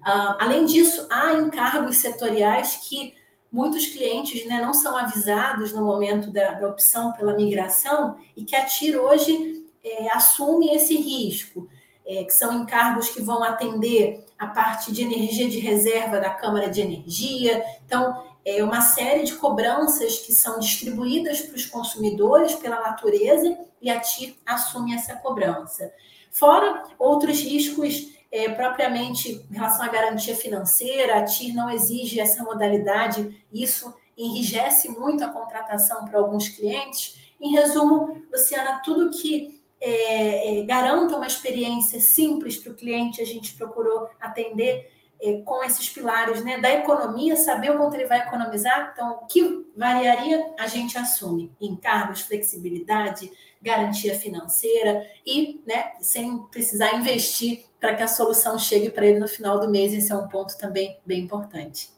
Uh, 0.00 0.34
além 0.38 0.64
disso, 0.64 1.06
há 1.10 1.34
encargos 1.34 1.98
setoriais 1.98 2.76
que 2.88 3.14
muitos 3.52 3.86
clientes 3.86 4.46
né, 4.46 4.60
não 4.60 4.72
são 4.72 4.96
avisados 4.96 5.72
no 5.72 5.84
momento 5.84 6.30
da, 6.30 6.52
da, 6.52 6.68
opção 6.68 7.12
pela 7.12 7.34
migração 7.34 8.16
e 8.34 8.44
que 8.44 8.56
a 8.56 8.64
TIR 8.64 8.98
hoje 8.98 9.64
é, 9.84 10.10
assume 10.10 10.74
esse 10.74 10.96
risco, 10.96 11.68
é, 12.06 12.24
que 12.24 12.32
são 12.32 12.62
encargos 12.62 13.08
que 13.10 13.22
vão 13.22 13.42
atender 13.42 14.24
a 14.38 14.46
parte 14.46 14.92
de 14.92 15.02
energia 15.02 15.48
de 15.48 15.58
reserva 15.58 16.18
da 16.18 16.30
Câmara 16.30 16.68
de 16.68 16.80
Energia. 16.80 17.64
Então, 17.86 18.24
é 18.44 18.62
uma 18.62 18.80
série 18.80 19.22
de 19.24 19.34
cobranças 19.34 20.18
que 20.18 20.32
são 20.32 20.58
distribuídas 20.58 21.40
para 21.40 21.56
os 21.56 21.66
consumidores 21.66 22.54
pela 22.56 22.80
natureza 22.80 23.56
e 23.80 23.88
a 23.88 24.00
TIR 24.00 24.34
assume 24.44 24.94
essa 24.94 25.14
cobrança. 25.16 25.92
Fora 26.30 26.84
outros 26.98 27.40
riscos 27.40 28.12
é, 28.32 28.48
propriamente 28.48 29.44
em 29.50 29.54
relação 29.54 29.84
à 29.84 29.88
garantia 29.88 30.34
financeira, 30.34 31.18
a 31.18 31.24
TIR 31.24 31.54
não 31.54 31.70
exige 31.70 32.18
essa 32.18 32.42
modalidade, 32.42 33.44
isso 33.52 33.94
enrijece 34.16 34.88
muito 34.88 35.22
a 35.22 35.28
contratação 35.28 36.04
para 36.06 36.18
alguns 36.18 36.48
clientes. 36.48 37.32
Em 37.40 37.52
resumo, 37.52 38.22
Luciana, 38.32 38.80
tudo 38.84 39.10
que 39.10 39.61
é, 39.84 40.60
é, 40.60 40.62
garanta 40.62 41.16
uma 41.16 41.26
experiência 41.26 42.00
simples 42.00 42.56
para 42.56 42.72
o 42.72 42.76
cliente, 42.76 43.20
a 43.20 43.24
gente 43.26 43.54
procurou 43.54 44.08
atender 44.20 44.88
é, 45.20 45.40
com 45.42 45.64
esses 45.64 45.88
pilares 45.88 46.44
né, 46.44 46.58
da 46.60 46.72
economia, 46.72 47.34
saber 47.34 47.72
o 47.72 47.78
quanto 47.78 47.94
ele 47.94 48.06
vai 48.06 48.20
economizar. 48.20 48.92
Então, 48.92 49.20
o 49.22 49.26
que 49.26 49.66
variaria, 49.76 50.54
a 50.56 50.68
gente 50.68 50.96
assume. 50.96 51.50
Encargos, 51.60 52.20
flexibilidade, 52.20 53.32
garantia 53.60 54.14
financeira 54.14 55.04
e 55.26 55.60
né, 55.66 55.92
sem 56.00 56.38
precisar 56.50 56.94
investir 56.94 57.64
para 57.80 57.94
que 57.94 58.04
a 58.04 58.08
solução 58.08 58.56
chegue 58.60 58.88
para 58.88 59.04
ele 59.04 59.18
no 59.18 59.26
final 59.26 59.58
do 59.58 59.68
mês. 59.68 59.92
Esse 59.92 60.12
é 60.12 60.16
um 60.16 60.28
ponto 60.28 60.56
também 60.56 60.96
bem 61.04 61.22
importante. 61.22 61.90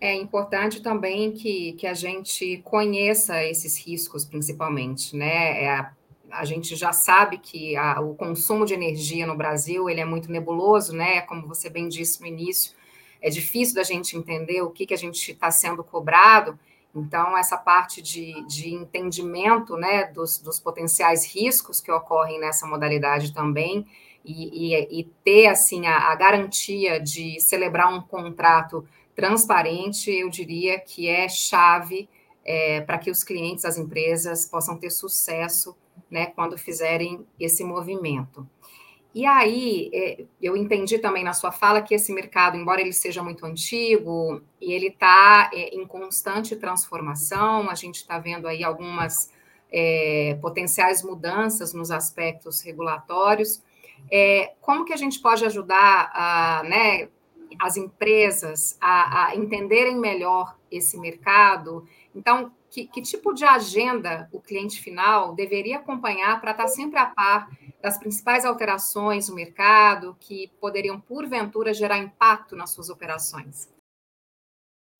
É 0.00 0.12
importante 0.16 0.82
também 0.82 1.30
que, 1.30 1.74
que 1.74 1.86
a 1.86 1.94
gente 1.94 2.58
conheça 2.64 3.42
esses 3.44 3.78
riscos, 3.78 4.24
principalmente, 4.24 5.16
né? 5.16 5.62
É 5.62 5.70
a 5.70 5.92
a 6.32 6.44
gente 6.44 6.74
já 6.74 6.92
sabe 6.92 7.38
que 7.38 7.76
a, 7.76 8.00
o 8.00 8.14
consumo 8.14 8.64
de 8.64 8.74
energia 8.74 9.26
no 9.26 9.36
Brasil 9.36 9.88
ele 9.88 10.00
é 10.00 10.04
muito 10.04 10.30
nebuloso, 10.30 10.94
né? 10.94 11.20
Como 11.22 11.46
você 11.46 11.68
bem 11.68 11.88
disse 11.88 12.20
no 12.20 12.26
início, 12.26 12.72
é 13.20 13.30
difícil 13.30 13.74
da 13.74 13.82
gente 13.82 14.16
entender 14.16 14.62
o 14.62 14.70
que, 14.70 14.86
que 14.86 14.94
a 14.94 14.98
gente 14.98 15.32
está 15.32 15.50
sendo 15.50 15.84
cobrado. 15.84 16.58
Então, 16.94 17.36
essa 17.38 17.56
parte 17.56 18.02
de, 18.02 18.44
de 18.46 18.74
entendimento 18.74 19.76
né, 19.76 20.04
dos, 20.04 20.38
dos 20.38 20.58
potenciais 20.58 21.24
riscos 21.24 21.80
que 21.80 21.90
ocorrem 21.90 22.40
nessa 22.40 22.66
modalidade 22.66 23.32
também, 23.32 23.86
e, 24.24 24.74
e, 24.74 25.00
e 25.00 25.04
ter 25.24 25.48
assim 25.48 25.86
a, 25.86 26.12
a 26.12 26.14
garantia 26.14 27.00
de 27.00 27.40
celebrar 27.40 27.92
um 27.92 28.00
contrato 28.00 28.86
transparente, 29.14 30.10
eu 30.10 30.28
diria 30.28 30.78
que 30.78 31.08
é 31.08 31.28
chave 31.28 32.08
é, 32.44 32.80
para 32.80 32.98
que 32.98 33.10
os 33.10 33.24
clientes, 33.24 33.64
as 33.64 33.78
empresas 33.78 34.46
possam 34.46 34.76
ter 34.76 34.90
sucesso 34.90 35.76
né, 36.12 36.26
quando 36.26 36.58
fizerem 36.58 37.26
esse 37.40 37.64
movimento. 37.64 38.46
E 39.14 39.26
aí, 39.26 39.90
é, 39.92 40.24
eu 40.40 40.56
entendi 40.56 40.98
também 40.98 41.24
na 41.24 41.32
sua 41.32 41.50
fala 41.50 41.82
que 41.82 41.94
esse 41.94 42.12
mercado, 42.12 42.56
embora 42.56 42.80
ele 42.80 42.92
seja 42.92 43.22
muito 43.22 43.44
antigo, 43.44 44.42
e 44.60 44.72
ele 44.72 44.88
está 44.88 45.50
é, 45.52 45.74
em 45.74 45.86
constante 45.86 46.54
transformação, 46.54 47.68
a 47.70 47.74
gente 47.74 47.96
está 47.96 48.18
vendo 48.18 48.46
aí 48.46 48.62
algumas 48.62 49.32
é, 49.70 50.38
potenciais 50.40 51.02
mudanças 51.02 51.72
nos 51.72 51.90
aspectos 51.90 52.60
regulatórios. 52.60 53.62
É, 54.10 54.52
como 54.60 54.84
que 54.84 54.92
a 54.92 54.96
gente 54.96 55.20
pode 55.20 55.44
ajudar 55.44 56.10
a, 56.14 56.62
né, 56.64 57.08
as 57.58 57.76
empresas 57.76 58.76
a, 58.80 59.28
a 59.28 59.36
entenderem 59.36 59.96
melhor 59.96 60.56
esse 60.76 60.98
mercado? 60.98 61.86
Então, 62.14 62.52
que, 62.70 62.86
que 62.86 63.02
tipo 63.02 63.34
de 63.34 63.44
agenda 63.44 64.28
o 64.32 64.40
cliente 64.40 64.80
final 64.80 65.34
deveria 65.34 65.76
acompanhar 65.76 66.40
para 66.40 66.52
estar 66.52 66.64
tá 66.64 66.68
sempre 66.68 66.98
a 66.98 67.06
par 67.06 67.50
das 67.82 67.98
principais 67.98 68.44
alterações 68.44 69.28
no 69.28 69.34
mercado 69.34 70.16
que 70.18 70.50
poderiam, 70.60 70.98
porventura, 70.98 71.74
gerar 71.74 71.98
impacto 71.98 72.56
nas 72.56 72.70
suas 72.70 72.88
operações? 72.88 73.68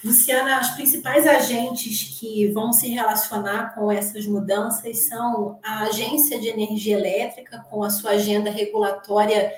Luciana, 0.04 0.60
os 0.60 0.70
principais 0.70 1.26
agentes 1.28 2.18
que 2.18 2.48
vão 2.48 2.72
se 2.72 2.88
relacionar 2.88 3.72
com 3.72 3.90
essas 3.90 4.26
mudanças 4.26 5.06
são 5.06 5.60
a 5.62 5.84
Agência 5.84 6.40
de 6.40 6.48
Energia 6.48 6.98
Elétrica, 6.98 7.64
com 7.70 7.84
a 7.84 7.90
sua 7.90 8.12
agenda 8.12 8.50
regulatória 8.50 9.54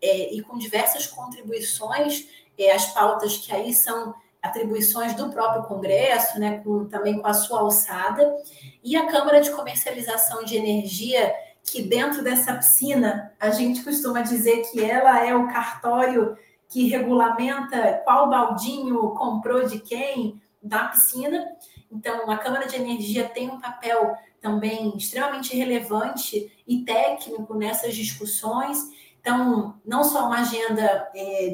é, 0.00 0.32
e 0.32 0.40
com 0.40 0.56
diversas 0.56 1.08
contribuições, 1.08 2.28
é, 2.56 2.70
as 2.72 2.92
pautas 2.94 3.38
que 3.38 3.52
aí 3.52 3.74
são 3.74 4.14
atribuições 4.42 5.14
do 5.14 5.30
próprio 5.30 5.64
Congresso, 5.64 6.38
né, 6.38 6.60
com, 6.64 6.86
também 6.86 7.20
com 7.20 7.26
a 7.26 7.34
sua 7.34 7.60
alçada, 7.60 8.36
e 8.82 8.96
a 8.96 9.06
Câmara 9.06 9.40
de 9.40 9.50
Comercialização 9.50 10.44
de 10.44 10.56
Energia, 10.56 11.34
que 11.64 11.82
dentro 11.82 12.22
dessa 12.22 12.54
piscina, 12.54 13.32
a 13.38 13.50
gente 13.50 13.82
costuma 13.82 14.22
dizer 14.22 14.62
que 14.70 14.82
ela 14.82 15.24
é 15.24 15.34
o 15.34 15.48
cartório 15.48 16.36
que 16.68 16.88
regulamenta 16.88 18.00
qual 18.04 18.28
baldinho 18.28 19.10
comprou 19.10 19.66
de 19.66 19.80
quem 19.80 20.40
da 20.62 20.86
piscina. 20.88 21.46
Então, 21.90 22.30
a 22.30 22.36
Câmara 22.36 22.66
de 22.66 22.76
Energia 22.76 23.28
tem 23.28 23.50
um 23.50 23.60
papel 23.60 24.14
também 24.40 24.96
extremamente 24.96 25.56
relevante 25.56 26.52
e 26.66 26.84
técnico 26.84 27.54
nessas 27.54 27.94
discussões. 27.94 28.78
Então, 29.20 29.74
não 29.84 30.04
só 30.04 30.26
uma 30.26 30.40
agenda 30.40 31.10
é, 31.14 31.52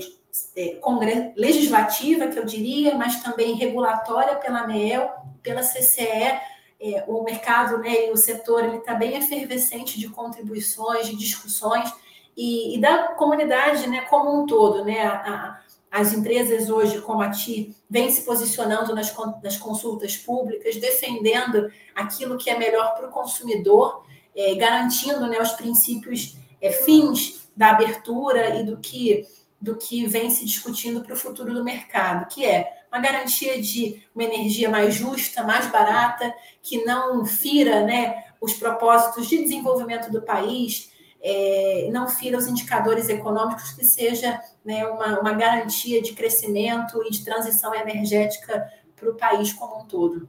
é, 0.56 1.32
legislativa, 1.36 2.28
que 2.28 2.38
eu 2.38 2.44
diria, 2.44 2.94
mas 2.94 3.22
também 3.22 3.54
regulatória 3.54 4.36
pela 4.36 4.60
ANEEL, 4.60 5.10
pela 5.42 5.62
CCE, 5.62 6.40
é, 6.80 7.04
o 7.06 7.22
mercado 7.22 7.78
né, 7.78 8.08
e 8.08 8.12
o 8.12 8.16
setor 8.16 8.74
está 8.74 8.94
bem 8.94 9.16
efervescente 9.16 9.98
de 9.98 10.08
contribuições, 10.08 11.06
de 11.06 11.16
discussões, 11.16 11.90
e, 12.36 12.76
e 12.76 12.80
da 12.80 13.08
comunidade 13.08 13.88
né, 13.88 14.02
como 14.02 14.42
um 14.42 14.46
todo. 14.46 14.84
Né, 14.84 15.04
a, 15.04 15.60
as 15.90 16.12
empresas 16.12 16.68
hoje, 16.68 17.00
como 17.00 17.22
a 17.22 17.30
TI, 17.30 17.72
vêm 17.88 18.10
se 18.10 18.22
posicionando 18.22 18.92
nas, 18.92 19.14
nas 19.40 19.56
consultas 19.56 20.16
públicas, 20.16 20.76
defendendo 20.76 21.70
aquilo 21.94 22.36
que 22.36 22.50
é 22.50 22.58
melhor 22.58 22.96
para 22.96 23.06
o 23.06 23.12
consumidor, 23.12 24.04
é, 24.34 24.56
garantindo 24.56 25.28
né, 25.28 25.40
os 25.40 25.52
princípios 25.52 26.36
é, 26.60 26.72
fins 26.72 27.48
da 27.56 27.70
abertura 27.70 28.56
e 28.56 28.64
do 28.64 28.78
que 28.78 29.24
do 29.64 29.76
que 29.76 30.06
vem 30.06 30.28
se 30.28 30.44
discutindo 30.44 31.00
para 31.02 31.14
o 31.14 31.16
futuro 31.16 31.54
do 31.54 31.64
mercado, 31.64 32.28
que 32.28 32.44
é 32.44 32.84
uma 32.92 33.00
garantia 33.00 33.60
de 33.60 34.02
uma 34.14 34.22
energia 34.22 34.68
mais 34.68 34.94
justa, 34.94 35.42
mais 35.42 35.66
barata, 35.68 36.34
que 36.60 36.84
não 36.84 37.24
fira 37.24 37.82
né, 37.82 38.24
os 38.38 38.52
propósitos 38.52 39.26
de 39.26 39.38
desenvolvimento 39.42 40.12
do 40.12 40.20
país, 40.20 40.92
é, 41.22 41.88
não 41.90 42.06
fira 42.06 42.36
os 42.36 42.46
indicadores 42.46 43.08
econômicos, 43.08 43.72
que 43.72 43.86
seja 43.86 44.38
né, 44.62 44.86
uma, 44.86 45.20
uma 45.20 45.32
garantia 45.32 46.02
de 46.02 46.12
crescimento 46.12 47.02
e 47.06 47.10
de 47.10 47.24
transição 47.24 47.74
energética 47.74 48.70
para 48.94 49.08
o 49.08 49.14
país 49.14 49.50
como 49.54 49.80
um 49.80 49.86
todo. 49.86 50.28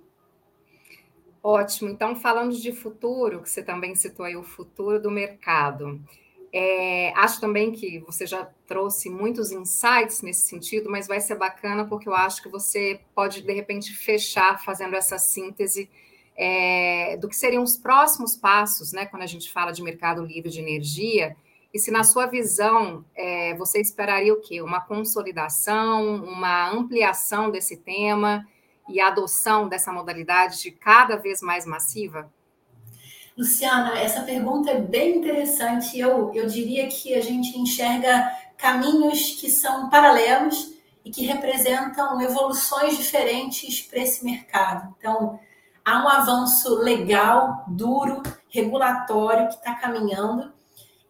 Ótimo. 1.43 1.89
Então, 1.89 2.15
falando 2.15 2.55
de 2.55 2.71
futuro, 2.71 3.41
que 3.41 3.49
você 3.49 3.61
também 3.61 3.95
citou 3.95 4.25
aí 4.25 4.37
o 4.37 4.43
futuro 4.43 4.97
do 4.99 5.11
mercado. 5.11 5.99
É, 6.57 7.11
acho 7.17 7.41
também 7.41 7.73
que 7.73 7.99
você 7.99 8.25
já 8.25 8.45
trouxe 8.65 9.09
muitos 9.09 9.51
insights 9.51 10.21
nesse 10.21 10.47
sentido, 10.47 10.89
mas 10.89 11.05
vai 11.05 11.19
ser 11.19 11.35
bacana 11.35 11.83
porque 11.83 12.07
eu 12.07 12.15
acho 12.15 12.41
que 12.41 12.47
você 12.47 13.01
pode, 13.13 13.41
de 13.41 13.51
repente, 13.51 13.93
fechar 13.93 14.63
fazendo 14.63 14.95
essa 14.95 15.17
síntese 15.17 15.89
é, 16.33 17.17
do 17.17 17.27
que 17.27 17.35
seriam 17.35 17.61
os 17.61 17.75
próximos 17.75 18.37
passos, 18.37 18.93
né, 18.93 19.05
quando 19.05 19.23
a 19.23 19.27
gente 19.27 19.51
fala 19.51 19.73
de 19.73 19.83
mercado 19.83 20.23
livre 20.23 20.49
de 20.49 20.61
energia, 20.61 21.35
e 21.73 21.77
se 21.77 21.91
na 21.91 22.05
sua 22.05 22.25
visão 22.25 23.03
é, 23.13 23.53
você 23.55 23.81
esperaria 23.81 24.33
o 24.33 24.39
quê? 24.39 24.61
Uma 24.61 24.79
consolidação, 24.79 26.23
uma 26.23 26.71
ampliação 26.71 27.51
desse 27.51 27.75
tema 27.75 28.47
e 28.87 29.01
a 29.01 29.09
adoção 29.09 29.67
dessa 29.67 29.91
modalidade 29.91 30.61
de 30.61 30.71
cada 30.71 31.17
vez 31.17 31.41
mais 31.41 31.65
massiva? 31.65 32.31
Luciana, 33.37 33.99
essa 33.99 34.21
pergunta 34.21 34.71
é 34.71 34.79
bem 34.79 35.17
interessante. 35.17 35.99
Eu, 35.99 36.33
eu 36.33 36.47
diria 36.47 36.87
que 36.87 37.13
a 37.13 37.21
gente 37.21 37.57
enxerga 37.59 38.31
caminhos 38.57 39.31
que 39.39 39.49
são 39.49 39.89
paralelos 39.89 40.73
e 41.03 41.11
que 41.11 41.25
representam 41.25 42.21
evoluções 42.21 42.97
diferentes 42.97 43.81
para 43.81 43.99
esse 43.99 44.23
mercado. 44.23 44.95
Então, 44.97 45.37
há 45.83 46.03
um 46.03 46.07
avanço 46.07 46.75
legal, 46.75 47.65
duro, 47.67 48.23
regulatório 48.49 49.49
que 49.49 49.55
está 49.55 49.75
caminhando, 49.75 50.53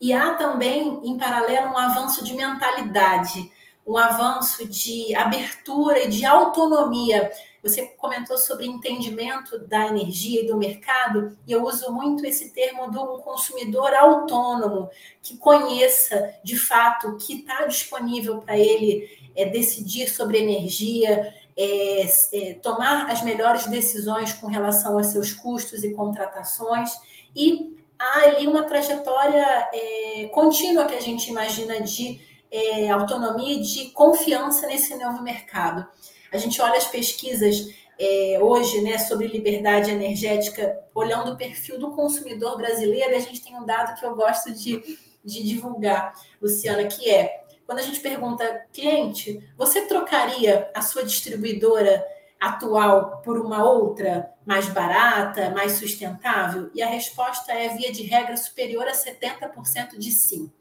e 0.02 0.12
há 0.12 0.34
também, 0.34 1.00
em 1.04 1.18
paralelo, 1.18 1.72
um 1.72 1.78
avanço 1.78 2.24
de 2.24 2.34
mentalidade, 2.34 3.52
um 3.86 3.98
avanço 3.98 4.68
de 4.68 5.14
abertura 5.16 6.04
e 6.04 6.10
de 6.10 6.26
autonomia. 6.26 7.32
Você 7.62 7.84
comentou 7.98 8.38
sobre 8.38 8.66
entendimento 8.66 9.60
da 9.60 9.88
energia 9.88 10.42
e 10.42 10.48
do 10.48 10.58
mercado, 10.58 11.38
e 11.48 11.52
eu 11.52 11.64
uso 11.64 11.92
muito 11.92 12.26
esse 12.26 12.50
termo 12.50 12.90
do 12.92 13.20
consumidor 13.20 13.94
autônomo, 13.94 14.90
que 15.22 15.38
conheça 15.38 16.34
de 16.44 16.58
fato 16.58 17.10
o 17.10 17.18
que 17.18 17.40
está 17.40 17.66
disponível 17.66 18.40
para 18.40 18.58
ele 18.58 19.10
é, 19.36 19.46
decidir 19.46 20.08
sobre 20.08 20.40
energia, 20.40 21.34
é, 21.58 22.06
é, 22.34 22.54
tomar 22.56 23.10
as 23.10 23.24
melhores 23.24 23.66
decisões 23.68 24.34
com 24.34 24.48
relação 24.48 24.98
aos 24.98 25.08
seus 25.08 25.34
custos 25.34 25.84
e 25.84 25.94
contratações, 25.94 26.92
e 27.36 27.76
há 27.98 28.20
ali 28.24 28.48
uma 28.48 28.64
trajetória 28.64 29.70
é, 29.74 30.30
contínua 30.34 30.86
que 30.86 30.96
a 30.96 31.02
gente 31.02 31.30
imagina 31.30 31.82
de 31.82 32.20
é, 32.56 32.90
autonomia 32.90 33.62
de 33.62 33.90
confiança 33.90 34.66
nesse 34.68 34.96
novo 34.96 35.22
mercado. 35.22 35.86
A 36.32 36.38
gente 36.38 36.62
olha 36.62 36.78
as 36.78 36.88
pesquisas 36.88 37.68
é, 38.00 38.40
hoje 38.42 38.82
né, 38.82 38.98
sobre 38.98 39.28
liberdade 39.28 39.92
energética, 39.92 40.80
olhando 40.94 41.34
o 41.34 41.38
perfil 41.38 41.78
do 41.78 41.92
consumidor 41.92 42.56
brasileiro, 42.58 43.16
a 43.16 43.20
gente 43.20 43.44
tem 43.44 43.58
um 43.58 43.66
dado 43.66 44.00
que 44.00 44.06
eu 44.06 44.16
gosto 44.16 44.54
de, 44.54 44.82
de 45.24 45.44
divulgar, 45.44 46.14
Luciana, 46.42 46.86
que 46.86 47.10
é 47.10 47.44
quando 47.66 47.80
a 47.80 47.82
gente 47.82 48.00
pergunta, 48.00 48.66
cliente, 48.72 49.44
você 49.58 49.88
trocaria 49.88 50.70
a 50.74 50.82
sua 50.82 51.04
distribuidora 51.04 52.06
atual 52.40 53.22
por 53.24 53.40
uma 53.40 53.68
outra 53.68 54.32
mais 54.46 54.70
barata, 54.70 55.50
mais 55.50 55.74
sustentável? 55.74 56.70
E 56.76 56.82
a 56.84 56.88
resposta 56.88 57.52
é, 57.52 57.70
via 57.70 57.92
de 57.92 58.04
regra, 58.04 58.38
superior 58.38 58.88
a 58.88 58.92
70% 58.92 59.98
de 59.98 60.12
sim. 60.12 60.52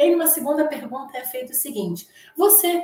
E 0.00 0.04
aí, 0.04 0.12
numa 0.12 0.28
segunda 0.28 0.66
pergunta, 0.66 1.18
é 1.18 1.24
feito 1.26 1.50
o 1.50 1.54
seguinte: 1.54 2.08
você 2.34 2.82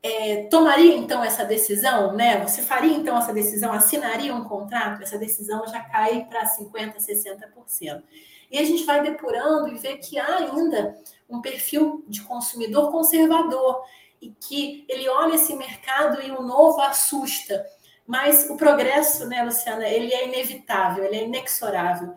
é, 0.00 0.44
tomaria 0.44 0.96
então 0.96 1.22
essa 1.24 1.44
decisão, 1.44 2.12
né? 2.12 2.40
Você 2.40 2.62
faria 2.62 2.96
então 2.96 3.18
essa 3.18 3.32
decisão, 3.32 3.72
assinaria 3.72 4.32
um 4.32 4.44
contrato? 4.44 5.02
Essa 5.02 5.18
decisão 5.18 5.66
já 5.66 5.80
cai 5.80 6.24
para 6.26 6.44
50%, 6.44 6.98
60%. 6.98 8.04
E 8.48 8.58
a 8.58 8.64
gente 8.64 8.84
vai 8.84 9.02
depurando 9.02 9.74
e 9.74 9.74
vê 9.76 9.96
que 9.96 10.20
há 10.20 10.36
ainda 10.36 10.96
um 11.28 11.40
perfil 11.40 12.04
de 12.06 12.22
consumidor 12.22 12.92
conservador 12.92 13.82
e 14.20 14.30
que 14.30 14.84
ele 14.88 15.08
olha 15.08 15.34
esse 15.34 15.56
mercado 15.56 16.22
e 16.22 16.30
o 16.30 16.42
novo 16.42 16.80
assusta. 16.80 17.66
Mas 18.06 18.48
o 18.48 18.56
progresso, 18.56 19.26
né, 19.26 19.42
Luciana, 19.42 19.88
ele 19.88 20.14
é 20.14 20.28
inevitável, 20.28 21.04
ele 21.04 21.16
é 21.16 21.24
inexorável. 21.24 22.14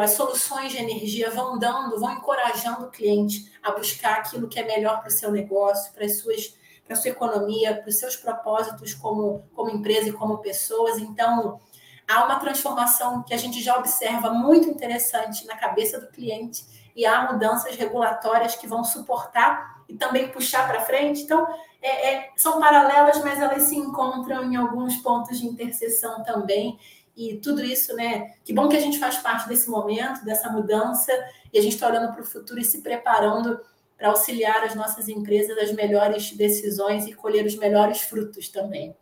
As 0.00 0.12
soluções 0.12 0.72
de 0.72 0.78
energia 0.78 1.30
vão 1.30 1.58
dando, 1.58 1.98
vão 1.98 2.12
encorajando 2.12 2.86
o 2.86 2.90
cliente 2.90 3.52
a 3.62 3.72
buscar 3.72 4.18
aquilo 4.18 4.48
que 4.48 4.58
é 4.58 4.64
melhor 4.64 5.00
para 5.00 5.08
o 5.08 5.12
seu 5.12 5.30
negócio, 5.30 5.92
para 5.92 6.04
as 6.04 6.18
suas 6.18 6.54
para 6.86 6.96
a 6.96 7.00
sua 7.00 7.10
economia, 7.10 7.74
para 7.74 7.88
os 7.88 7.98
seus 7.98 8.16
propósitos 8.16 8.94
como, 8.94 9.44
como 9.54 9.70
empresa 9.70 10.08
e 10.08 10.12
como 10.12 10.38
pessoas. 10.38 10.98
Então, 10.98 11.60
há 12.06 12.24
uma 12.24 12.38
transformação 12.38 13.22
que 13.22 13.34
a 13.34 13.36
gente 13.36 13.60
já 13.60 13.76
observa 13.76 14.30
muito 14.30 14.68
interessante 14.68 15.44
na 15.46 15.56
cabeça 15.56 16.00
do 16.00 16.06
cliente 16.08 16.64
e 16.94 17.04
há 17.04 17.32
mudanças 17.32 17.74
regulatórias 17.74 18.54
que 18.54 18.66
vão 18.66 18.84
suportar 18.84 19.82
e 19.88 19.94
também 19.94 20.28
puxar 20.28 20.66
para 20.66 20.82
frente. 20.82 21.22
Então, 21.22 21.46
é, 21.82 22.14
é, 22.14 22.30
são 22.36 22.60
paralelas, 22.60 23.22
mas 23.22 23.40
elas 23.40 23.64
se 23.64 23.76
encontram 23.76 24.44
em 24.44 24.56
alguns 24.56 24.96
pontos 24.96 25.38
de 25.38 25.46
interseção 25.46 26.22
também. 26.22 26.78
E 27.16 27.38
tudo 27.38 27.64
isso, 27.64 27.94
né? 27.96 28.34
Que 28.44 28.52
bom 28.52 28.68
que 28.68 28.76
a 28.76 28.80
gente 28.80 28.98
faz 28.98 29.16
parte 29.16 29.48
desse 29.48 29.70
momento, 29.70 30.24
dessa 30.24 30.50
mudança, 30.50 31.10
e 31.52 31.58
a 31.58 31.62
gente 31.62 31.74
está 31.74 31.88
olhando 31.88 32.12
para 32.12 32.20
o 32.20 32.26
futuro 32.26 32.60
e 32.60 32.64
se 32.64 32.82
preparando 32.82 33.58
para 33.96 34.08
auxiliar 34.08 34.62
as 34.64 34.74
nossas 34.74 35.08
empresas 35.08 35.56
as 35.56 35.72
melhores 35.72 36.32
decisões 36.32 37.06
e 37.06 37.14
colher 37.14 37.46
os 37.46 37.56
melhores 37.56 38.02
frutos 38.02 38.50
também. 38.50 38.94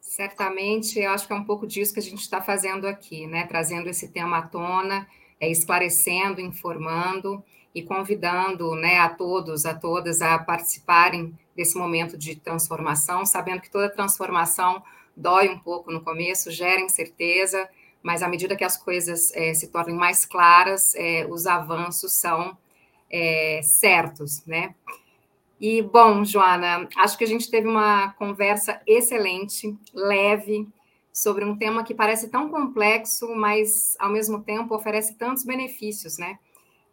Certamente, 0.00 0.98
eu 0.98 1.10
acho 1.12 1.26
que 1.26 1.32
é 1.32 1.36
um 1.36 1.44
pouco 1.44 1.66
disso 1.66 1.94
que 1.94 2.00
a 2.00 2.02
gente 2.02 2.20
está 2.20 2.42
fazendo 2.42 2.88
aqui, 2.88 3.28
né? 3.28 3.46
Trazendo 3.46 3.88
esse 3.88 4.08
tema 4.08 4.38
à 4.38 4.42
tona, 4.42 5.06
é, 5.38 5.48
esclarecendo, 5.48 6.40
informando 6.40 7.44
e 7.72 7.82
convidando 7.82 8.74
né, 8.74 8.98
a 8.98 9.08
todos, 9.08 9.64
a 9.64 9.72
todas 9.72 10.20
a 10.20 10.36
participarem 10.38 11.32
desse 11.54 11.78
momento 11.78 12.18
de 12.18 12.34
transformação, 12.34 13.24
sabendo 13.24 13.60
que 13.60 13.70
toda 13.70 13.88
transformação 13.88 14.82
dói 15.16 15.48
um 15.48 15.58
pouco 15.58 15.90
no 15.90 16.02
começo, 16.02 16.50
gera 16.50 16.80
incerteza, 16.80 17.68
mas 18.02 18.22
à 18.22 18.28
medida 18.28 18.56
que 18.56 18.64
as 18.64 18.76
coisas 18.76 19.32
é, 19.34 19.52
se 19.54 19.68
tornem 19.68 19.96
mais 19.96 20.24
claras, 20.24 20.94
é, 20.94 21.26
os 21.28 21.46
avanços 21.46 22.12
são 22.12 22.56
é, 23.10 23.60
certos, 23.62 24.44
né? 24.46 24.74
E, 25.60 25.82
bom, 25.82 26.24
Joana, 26.24 26.88
acho 26.96 27.18
que 27.18 27.24
a 27.24 27.26
gente 27.26 27.50
teve 27.50 27.68
uma 27.68 28.12
conversa 28.14 28.80
excelente, 28.86 29.76
leve, 29.92 30.66
sobre 31.12 31.44
um 31.44 31.56
tema 31.56 31.84
que 31.84 31.94
parece 31.94 32.30
tão 32.30 32.48
complexo, 32.48 33.34
mas, 33.34 33.94
ao 33.98 34.08
mesmo 34.08 34.42
tempo, 34.42 34.74
oferece 34.74 35.16
tantos 35.16 35.44
benefícios, 35.44 36.16
né? 36.16 36.38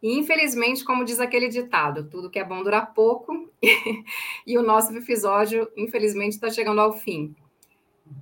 E, 0.03 0.17
infelizmente, 0.19 0.84
como 0.84 1.06
diz 1.06 1.19
aquele 1.19 1.47
ditado, 1.47 2.10
tudo 2.10 2.30
que 2.30 2.39
é 2.39 2.43
bom 2.43 2.62
dura 2.62 2.86
pouco, 2.86 3.49
e 4.45 4.58
o 4.58 4.63
nosso 4.63 4.95
episódio, 4.95 5.69
infelizmente, 5.77 6.34
está 6.34 6.49
chegando 6.49 6.82
ao 6.82 6.91
fim. 6.91 7.34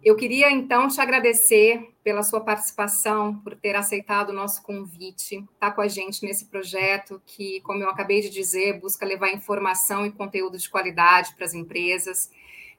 Eu 0.03 0.15
queria, 0.15 0.51
então, 0.51 0.87
te 0.87 1.01
agradecer 1.01 1.89
pela 2.03 2.21
sua 2.21 2.39
participação, 2.39 3.39
por 3.39 3.55
ter 3.55 3.75
aceitado 3.75 4.29
o 4.29 4.33
nosso 4.33 4.61
convite, 4.61 5.37
estar 5.37 5.47
tá 5.59 5.71
com 5.71 5.81
a 5.81 5.87
gente 5.87 6.23
nesse 6.23 6.45
projeto 6.45 7.19
que, 7.25 7.59
como 7.61 7.81
eu 7.81 7.89
acabei 7.89 8.21
de 8.21 8.29
dizer, 8.29 8.79
busca 8.79 9.05
levar 9.05 9.31
informação 9.31 10.05
e 10.05 10.11
conteúdo 10.11 10.57
de 10.57 10.69
qualidade 10.69 11.33
para 11.35 11.45
as 11.45 11.55
empresas. 11.55 12.29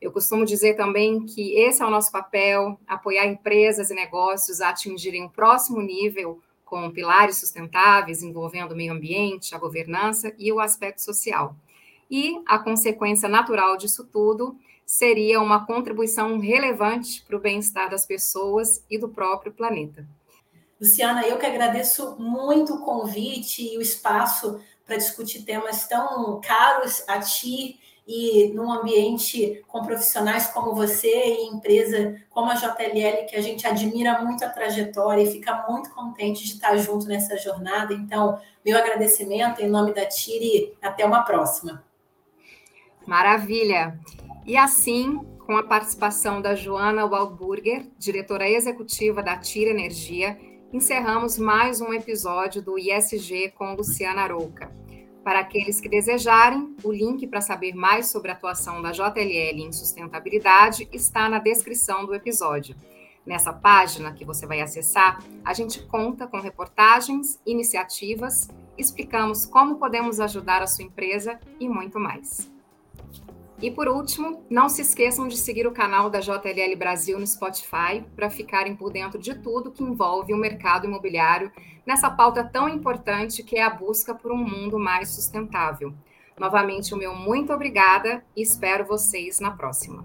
Eu 0.01 0.13
costumo 0.13 0.45
dizer 0.45 0.75
também 0.75 1.27
que 1.27 1.59
esse 1.59 1.83
é 1.83 1.87
o 1.87 1.91
nosso 1.91 2.13
papel, 2.13 2.79
apoiar 2.87 3.27
empresas 3.27 3.91
e 3.91 3.95
negócios 3.95 4.61
a 4.61 4.69
atingirem 4.69 5.23
o 5.23 5.27
um 5.27 5.29
próximo 5.29 5.81
nível 5.81 6.41
com 6.65 6.91
pilares 6.91 7.39
sustentáveis 7.39 8.23
envolvendo 8.23 8.73
o 8.73 8.77
meio 8.77 8.93
ambiente, 8.93 9.55
a 9.55 9.59
governança 9.59 10.35
e 10.39 10.53
o 10.53 10.61
aspecto 10.61 11.03
social. 11.03 11.57
E 12.11 12.41
a 12.47 12.59
consequência 12.59 13.29
natural 13.29 13.77
disso 13.77 14.05
tudo 14.05 14.57
seria 14.87 15.41
uma 15.41 15.67
contribuição 15.67 16.39
relevante 16.39 17.25
para 17.27 17.37
o 17.37 17.41
bem-estar 17.41 17.91
das 17.91 18.07
pessoas 18.07 18.85
e 18.89 18.97
do 18.97 19.09
próprio 19.09 19.53
planeta. 19.53 20.07
Luciana, 20.81 21.27
eu 21.27 21.39
que 21.39 21.47
agradeço 21.47 22.17
muito 22.19 22.75
o 22.75 22.85
convite 22.85 23.63
e 23.63 23.77
o 23.77 23.83
espaço 23.83 24.61
para 24.87 24.97
discutir 24.97 25.43
temas 25.43 25.89
tão 25.89 26.41
caros 26.41 27.03
a 27.09 27.19
ti 27.19 27.81
e 28.07 28.53
num 28.55 28.71
ambiente 28.71 29.65
com 29.67 29.85
profissionais 29.85 30.47
como 30.47 30.75
você 30.75 31.09
e 31.09 31.47
empresa 31.47 32.17
como 32.31 32.51
a 32.51 32.55
JLL, 32.55 33.27
que 33.29 33.35
a 33.35 33.41
gente 33.41 33.67
admira 33.67 34.23
muito 34.23 34.45
a 34.45 34.49
trajetória 34.49 35.23
e 35.23 35.33
fica 35.33 35.67
muito 35.69 35.91
contente 35.91 36.45
de 36.45 36.53
estar 36.53 36.77
junto 36.77 37.07
nessa 37.07 37.37
jornada. 37.37 37.93
Então, 37.93 38.39
meu 38.65 38.79
agradecimento 38.79 39.61
em 39.61 39.69
nome 39.69 39.93
da 39.93 40.07
Tire, 40.07 40.77
até 40.81 41.05
uma 41.05 41.23
próxima. 41.23 41.83
Maravilha. 43.05 43.99
E 44.47 44.57
assim, 44.57 45.19
com 45.45 45.57
a 45.57 45.63
participação 45.63 46.41
da 46.41 46.55
Joana 46.55 47.05
Waldburger, 47.05 47.87
diretora 47.99 48.49
executiva 48.49 49.21
da 49.21 49.37
Tira 49.37 49.71
Energia, 49.71 50.39
encerramos 50.73 51.37
mais 51.37 51.81
um 51.81 51.93
episódio 51.93 52.63
do 52.63 52.79
ISG 52.79 53.51
com 53.57 53.75
Luciana 53.75 54.23
Arouca. 54.23 54.71
Para 55.25 55.41
aqueles 55.41 55.81
que 55.81 55.89
desejarem, 55.89 56.77
o 56.85 56.93
link 56.93 57.27
para 57.27 57.41
saber 57.41 57.75
mais 57.75 58.07
sobre 58.07 58.31
a 58.31 58.35
atuação 58.35 58.81
da 58.81 58.93
JLL 58.93 59.59
em 59.59 59.73
sustentabilidade 59.73 60.89
está 60.93 61.29
na 61.29 61.41
descrição 61.41 62.07
do 62.07 62.15
episódio. 62.15 62.77
Nessa 63.27 63.53
página 63.53 64.13
que 64.13 64.25
você 64.25 64.47
vai 64.47 64.61
acessar, 64.61 65.19
a 65.45 65.53
gente 65.53 65.83
conta 65.87 66.29
com 66.29 66.39
reportagens, 66.39 67.41
iniciativas 67.45 68.49
explicamos 68.79 69.47
como 69.47 69.77
podemos 69.77 70.21
ajudar 70.21 70.63
a 70.63 70.67
sua 70.67 70.85
empresa 70.85 71.41
e 71.59 71.69
muito 71.69 71.99
mais. 71.99 72.49
E 73.61 73.71
por 73.71 73.89
último, 73.89 74.45
não 74.51 74.69
se 74.69 74.83
esqueçam 74.83 75.27
de 75.27 75.37
seguir 75.37 75.67
o 75.67 75.73
canal 75.73 76.11
da 76.11 76.21
JLL 76.21 76.77
Brasil 76.77 77.19
no 77.19 77.27
Spotify 77.27 78.05
para 78.15 78.29
ficarem 78.29 78.77
por 78.77 78.93
dentro 78.93 79.19
de 79.19 79.35
tudo 79.35 79.71
que 79.71 79.83
envolve 79.83 80.35
o 80.35 80.37
mercado 80.37 80.87
imobiliário 80.87 81.51
nessa 81.87 82.11
pauta 82.11 82.45
tão 82.45 82.69
importante 82.69 83.43
que 83.43 83.57
é 83.57 83.63
a 83.63 83.71
busca 83.71 84.15
por 84.15 84.31
um 84.31 84.37
mundo 84.37 84.79
mais 84.79 85.09
sustentável. 85.09 85.95
Novamente, 86.39 86.93
o 86.93 86.99
meu 86.99 87.15
muito 87.15 87.51
obrigada 87.51 88.23
e 88.37 88.43
espero 88.43 88.85
vocês 88.85 89.41
na 89.41 89.51
próxima. 89.51 90.05